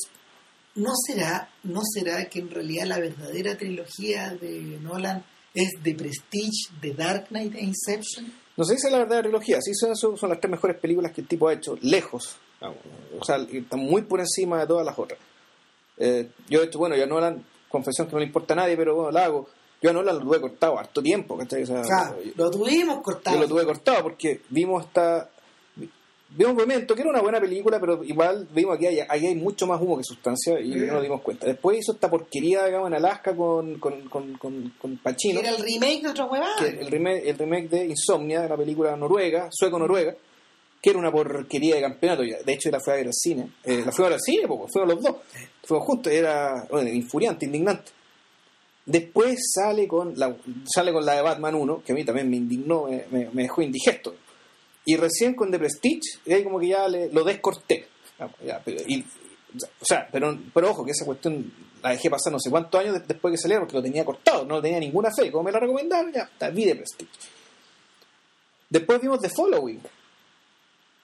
[0.74, 6.68] ¿No será, ¿No será que en realidad la verdadera trilogía de Nolan es The Prestige,
[6.82, 8.30] The Dark Knight e Inception?
[8.57, 11.20] No sé si es la verdadera trilogía, sí son, son, las tres mejores películas que
[11.20, 12.36] el tipo ha hecho, lejos.
[13.20, 15.18] O sea, están muy por encima de todas las otras.
[15.98, 18.76] Eh, yo, de hecho, bueno, yo a Nolan, confesión que no le importa a nadie,
[18.76, 19.48] pero bueno, la hago.
[19.82, 21.62] Yo a Nolan lo tuve cortado harto tiempo, ¿cachai?
[21.62, 23.36] O sea, O sea, yo- lo tuvimos cortado.
[23.36, 25.28] Yo lo tuve cortado porque vimos esta.
[26.29, 29.66] Vimos Memento, que era una buena película, pero igual vimos que hay, aquí hay mucho
[29.66, 31.47] más humo que sustancia y no nos dimos cuenta.
[31.47, 35.59] Después hizo esta porquería, digamos, en Alaska con, con, con, con, con Pacino, Era el
[35.62, 36.57] remake de otra huevada.
[36.59, 40.14] que el, remake, el remake de Insomnia, de la película noruega, sueco-noruega,
[40.83, 42.22] que era una porquería de campeonato.
[42.22, 43.49] De hecho, la fui a ver al cine.
[43.64, 45.16] Eh, la fui a ver al cine, pues, fuimos los dos.
[45.64, 47.93] Fuimos juntos, era bueno, infuriante, indignante.
[48.85, 52.37] Después sale con la sale con la de Batman 1, que a mí también me
[52.37, 54.14] indignó, me- me dejó indigesto.
[54.87, 57.89] Y recién con The Prestige, y ahí como que ya le- lo descorté.
[58.45, 59.05] Ya, pero, y-
[59.80, 62.95] o sea, pero, pero ojo, que esa cuestión la dejé pasar no sé cuántos años
[62.95, 65.30] de- después que saliera, porque lo tenía cortado, no tenía ninguna fe.
[65.30, 67.11] Como me la recomendaron, ya, está, vi The Prestige.
[68.68, 69.80] Después vimos The Following,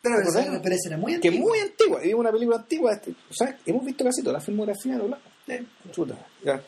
[0.01, 0.47] pero, ¿te acordás?
[0.47, 1.49] esa- pero esa era muy que es antigua.
[1.51, 2.93] muy antigua, y vimos una película antigua.
[2.93, 5.01] este, o sea, hemos visto casi toda la filmografía.
[5.93, 6.62] Chuta, ya.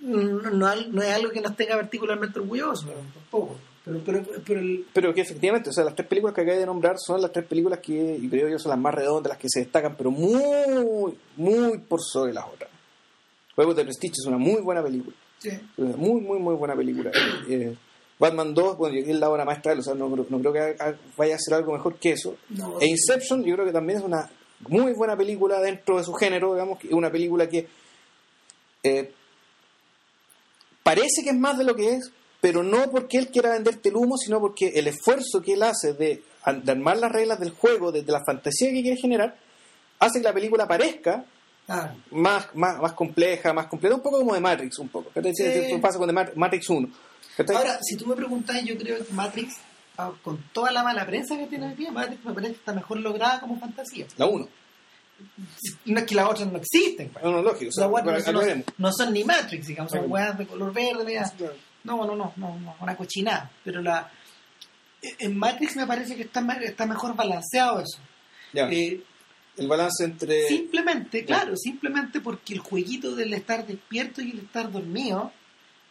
[0.00, 3.56] no, no, no es algo que nos tenga particularmente orgullosos, pero tampoco.
[3.88, 6.66] Pero, pero, pero el- Pero que efectivamente, o sea, las tres películas que acabé de
[6.66, 9.48] nombrar son las tres películas que, y creo yo, son las más redondas, las que
[9.48, 12.70] se destacan, pero muy, muy por sobre las otras.
[13.54, 15.16] Juegos de Prestige es una muy buena película.
[15.38, 15.50] sí.
[15.78, 17.10] Una Muy, muy, muy buena película.
[17.48, 17.74] Eh,
[18.18, 20.76] Batman 2, bueno, es la obra maestra, o sea, no, creo- no creo que
[21.16, 22.36] vaya a ser algo mejor que eso.
[22.50, 22.80] No.
[22.80, 24.28] E Inception, yo creo que también es una
[24.68, 27.68] muy buena película dentro de su género, digamos, que es una película que
[28.82, 29.12] eh,
[30.82, 32.10] parece que es más de lo que es,
[32.40, 35.92] pero no porque él quiera venderte el humo, sino porque el esfuerzo que él hace
[35.94, 36.22] de,
[36.62, 39.36] de armar las reglas del juego, de, de la fantasía que quiere generar,
[39.98, 41.24] hace que la película parezca
[41.70, 45.10] Ah, más, más, más compleja, más completa, un poco como de Matrix, un poco.
[45.12, 45.76] ¿Qué Sí.
[45.82, 46.88] pasa con Mat- Matrix 1?
[47.36, 47.56] ¿Cachai?
[47.56, 49.54] Ahora, si tú me preguntas, yo creo que Matrix,
[49.98, 52.72] ah, con toda la mala prensa que tiene hoy día, Matrix me parece que está
[52.72, 54.06] mejor lograda como fantasía.
[54.16, 54.48] la 1.
[55.84, 57.10] No es que las otras no existen.
[57.10, 57.22] pues.
[57.22, 57.68] No, no, lógico.
[57.68, 58.64] o sea, no, no- aclaremos.
[58.78, 61.20] no son ni Matrix, digamos, son weas de color verde.
[61.88, 63.50] No, no, no, no, no, una cochinada.
[63.64, 64.10] Pero la
[65.20, 67.98] en Matrix me parece que está, está mejor balanceado eso.
[68.52, 68.68] Ya.
[68.70, 69.00] Eh,
[69.56, 70.48] El balance entre...
[70.48, 75.32] Simplemente, claro, simplemente porque el jueguito del estar despierto y el estar dormido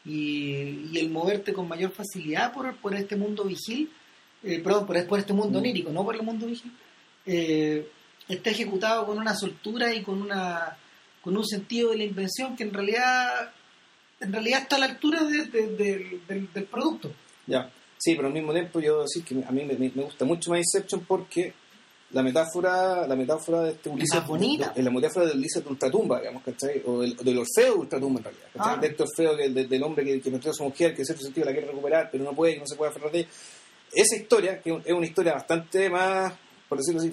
[0.06, 3.89] y, y el moverte con mayor facilidad por, por este mundo vigil,
[4.43, 5.62] eh, perdón, por, por este mundo Mm.
[5.62, 6.72] onírico, no por el mundo vigil,
[7.26, 7.89] eh,
[8.28, 10.78] está ejecutado con una soltura y con una
[11.22, 13.52] con un sentido de la invención que en realidad
[14.20, 17.11] en realidad está a la altura de- de- de- del, del producto.
[17.45, 17.72] Ya.
[17.97, 20.59] Sí, pero al mismo tiempo yo decir que a mí me, me- gusta mucho más
[20.59, 21.53] Inception porque
[22.11, 24.72] la metáfora, la metáfora de este Ulises, bonita.
[24.76, 26.82] de- la metáfora del Ulises de Ultratumba, digamos, ¿cachai?
[26.86, 28.74] O del, del Orfeo de Ultratumba en realidad, ¿cachai?
[28.76, 28.80] Ah.
[28.80, 31.05] De este Orfeo que, de- del hombre que, que perdió a su mujer, que en
[31.05, 33.30] cierto sentido la quiere recuperar, pero no puede, no se puede aferrar de ella.
[33.93, 36.34] Esa historia, que es una historia bastante más,
[36.70, 37.11] por decirlo así,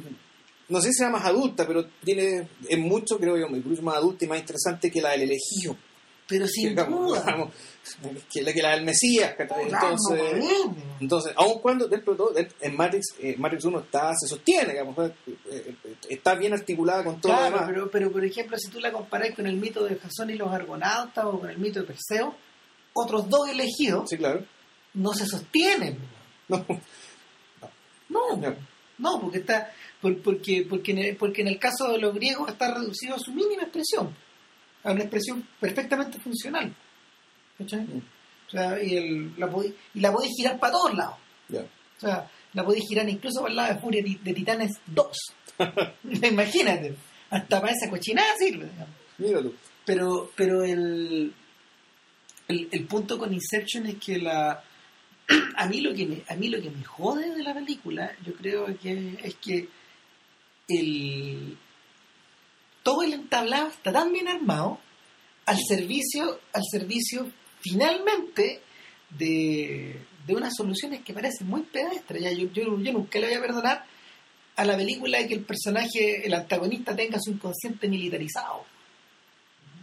[0.69, 4.25] no sé si sea más adulta, pero tiene, es mucho, creo yo, incluso más adulta
[4.25, 5.77] y más interesante que la del elegido.
[6.27, 7.21] Pero sin digamos, duda.
[7.25, 7.51] digamos,
[8.33, 9.71] que, la, que la del Mesías, Entonces,
[10.39, 10.77] no, no, no.
[11.01, 14.97] entonces, aun cuando dentro de todo, en Matrix, eh, Matrix 1 está, se sostiene, digamos,
[14.99, 15.13] eh,
[15.51, 15.75] eh,
[16.09, 17.71] está bien articulada con todo lo Claro, demás.
[17.71, 20.51] pero, pero por ejemplo, si tú la comparas con el mito de Jasón y los
[20.51, 22.35] argonautas o con el mito de Perseo,
[22.95, 24.45] otros dos elegidos Sí, claro.
[24.95, 25.99] no se sostienen.
[26.49, 26.65] No,
[28.09, 28.57] No, Ya.
[28.99, 33.15] no, porque está por- porque porque porque en el caso de los griegos está reducido
[33.17, 34.15] a su mínima expresión,
[34.85, 36.75] a una expresión perfectamente funcional.
[37.59, 37.81] ¿Cachai?
[37.81, 38.03] Mm.
[38.47, 41.17] O sea, y, el, la podí- y la podéis girar para todos lados.
[41.51, 45.17] O sea, la podéis girar incluso para el lado de Furia de Titanes 2.
[46.31, 46.95] Imagínate,
[47.31, 48.69] hasta para esa cochinada sirve.
[49.17, 49.55] tú.
[49.87, 51.33] Pero, pero el,
[52.49, 54.63] el, el punto con Inception es que la
[55.57, 58.35] a mí lo que me, a mí lo que me jode de la película, yo
[58.35, 59.69] creo que es que
[60.69, 61.57] el
[62.85, 64.79] todo el entablado está tan bien armado
[65.47, 67.29] al servicio, al servicio
[67.61, 68.61] finalmente
[69.11, 72.23] de, de unas soluciones que parecen muy pedestres.
[72.23, 73.85] Ya, yo, nunca le voy a perdonar
[74.57, 78.65] a la película de que el personaje, el antagonista tenga su inconsciente militarizado.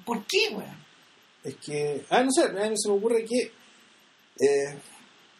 [0.06, 0.82] ¿Por qué, weón?
[1.44, 3.52] Es que, ah, no sé, a mí se me ocurre que,
[4.46, 4.78] eh,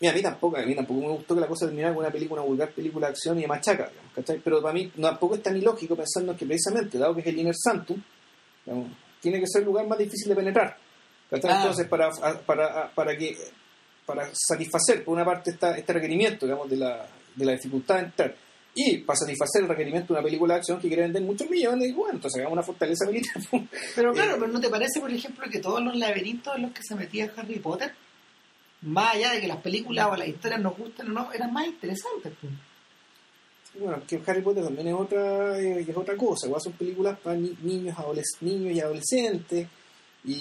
[0.02, 2.12] mira, a mí tampoco, a mí tampoco me gustó que la cosa terminara con una
[2.12, 4.42] película, una vulgar película de acción y de machaca, digamos, ¿cachai?
[4.44, 7.56] Pero para mí tampoco es tan ilógico pensando que precisamente, dado que es el Inner
[8.66, 8.92] digamos,
[9.22, 10.76] tiene que ser el lugar más difícil de penetrar.
[11.30, 11.52] ¿cachai?
[11.52, 11.58] Ah.
[11.62, 12.10] Entonces, para,
[12.46, 13.38] para, para que
[14.06, 18.02] para satisfacer por una parte esta, este requerimiento, digamos, de la, de la dificultad de
[18.02, 18.36] entrar,
[18.74, 21.90] y para satisfacer el requerimiento de una película de acción que quiere vender muchos millones,
[21.90, 23.36] y bueno, entonces hagamos una fortaleza militar.
[23.96, 26.72] Pero claro, Eh, pero ¿no te parece, por ejemplo, que todos los laberintos en los
[26.72, 27.94] que se metía Harry Potter,
[28.82, 31.68] más allá de que las películas o las historias nos gusten o no, eran más
[31.68, 32.34] interesantes?
[32.42, 32.54] pues?
[33.80, 36.48] Bueno, que Harry Potter también es otra, eh, es otra cosa.
[36.60, 37.96] Son películas para ni- niños,
[38.42, 39.68] y adolescentes.
[40.24, 40.34] Y,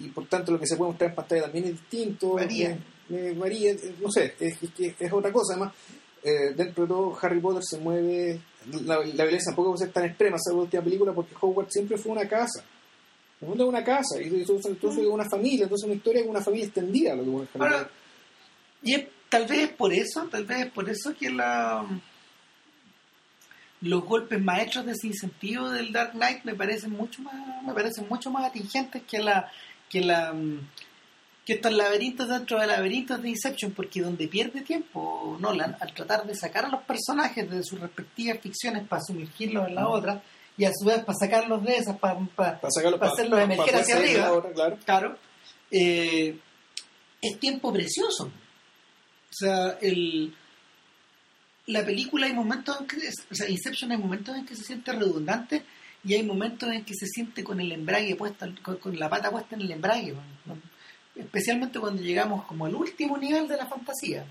[0.00, 2.32] y por tanto lo que se puede mostrar en pantalla también es distinto.
[2.34, 2.70] Varía.
[2.70, 2.78] Eh,
[3.10, 5.54] eh, varía, eh, no sé, es, es, que es otra cosa.
[5.54, 5.74] Además,
[6.22, 8.40] eh, dentro de todo, Harry Potter se mueve.
[8.86, 12.12] La, la violencia tampoco puede ser tan extrema, esa última película, porque Hogwarts siempre fue
[12.12, 12.64] una casa.
[13.44, 16.40] El mundo es una casa, y entonces es una familia, entonces una historia con una
[16.40, 17.14] familia extendida.
[18.82, 21.84] Y es- tal vez es por eso, tal vez es por eso que la
[23.80, 28.30] los golpes maestros de sinsentido del Dark Knight me parecen mucho más, me parecen mucho
[28.30, 29.50] más atingentes que la,
[29.90, 30.34] que la
[31.44, 36.26] que estos laberintos dentro de laberintos de Inception, porque donde pierde tiempo Nolan al tratar
[36.26, 40.22] de sacar a los personajes de sus respectivas ficciones para sumergirlos en la otra
[40.56, 43.96] y a su vez para sacarlos de esas, para, para, Para para hacerlos emerger hacia
[43.96, 44.42] arriba.
[44.54, 44.78] claro.
[44.84, 45.18] Claro.
[45.70, 46.38] Eh,
[47.20, 48.24] es tiempo precioso.
[48.26, 50.32] O sea, el,
[51.66, 54.92] la película hay momentos en que, o sea, Inception hay momentos en que se siente
[54.92, 55.64] redundante
[56.04, 59.30] y hay momentos en que se siente con el embrague puesto, con, con la pata
[59.30, 60.14] puesta en el embrague.
[60.44, 60.56] ¿no?
[61.16, 64.24] Especialmente cuando llegamos como al último nivel de la fantasía.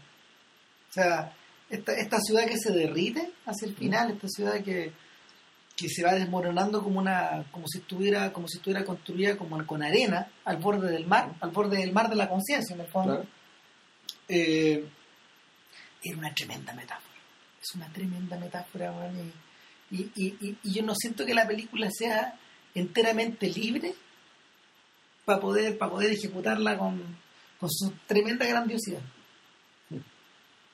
[0.90, 1.34] O sea,
[1.70, 4.94] esta, esta ciudad que se derrite hacia el final, esta ciudad que,
[5.76, 9.82] que se va desmoronando como una como si estuviera como si estuviera construida como con
[9.84, 13.14] arena al borde del mar al borde del mar de la conciencia en el fondo
[13.16, 13.30] Claro.
[14.28, 14.86] Eh,
[16.04, 17.14] era una tremenda metáfora
[17.62, 19.32] es una tremenda metáfora weón,
[19.92, 22.38] y, y, y- yo no siento que la película sea
[22.76, 23.94] enteramente libre
[25.26, 27.02] para poder para poder ejecutarla con,
[27.60, 29.02] con su tremenda grandiosidad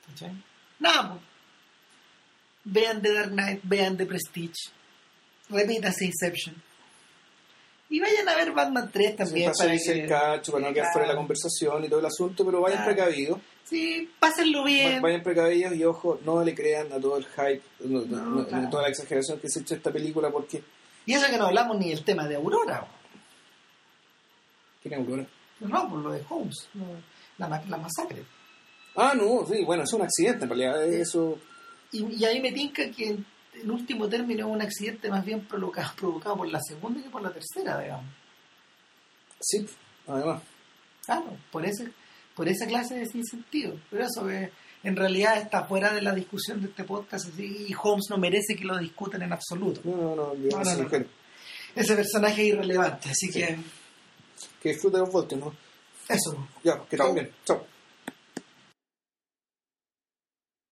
[0.07, 0.31] ¿Cachai?
[0.79, 1.21] nada pues.
[2.65, 4.71] vean The Dark Knight vean The Prestige
[5.49, 6.55] repítase Inception.
[7.91, 10.91] Y vayan a ver Batman 3 también para para que el cacho, para no quedar
[10.93, 12.93] fuera de la conversación y todo el asunto, pero vayan Claro.
[12.95, 13.39] precavidos.
[13.63, 15.01] sí pásenlo bien.
[15.01, 18.89] Vayan precavidos y ojo, no le crean a todo el hype, no, no- toda la
[18.89, 20.61] exageración que se echa esta película porque...
[21.07, 22.87] y eso que no hablamos ni del tema de Aurora.
[24.81, 25.27] ¿Quién es Aurora?
[25.61, 26.69] no por lo de Holmes
[27.37, 28.23] la, la masacre.
[28.95, 31.37] Ah, no, sí, bueno, es un accidente en realidad, eso...
[31.91, 33.17] y, y ahí me tinca que
[33.61, 37.21] en último término es un accidente más bien provocado, provocado por la segunda que por
[37.21, 38.05] la tercera, digamos.
[39.39, 39.65] Sí,
[40.07, 40.41] además.
[41.05, 41.91] Claro, por ese,
[42.35, 43.75] por esa clase de sinsentido.
[43.89, 44.51] Pero eso que
[44.83, 48.55] en realidad está fuera de la discusión de este podcast así, y Holmes no merece
[48.55, 49.81] que lo discutan en absoluto.
[49.83, 50.83] No, no, no, No, no, ese no.
[50.83, 51.07] mujer.
[51.75, 53.57] Ese personaje es irrelevante, así que
[54.61, 55.53] Que disfrute los voltios, ¿no?
[56.07, 56.47] eso.
[56.63, 57.07] Ya, que Chau.
[57.09, 57.35] estén bien.
[57.45, 57.65] Chao.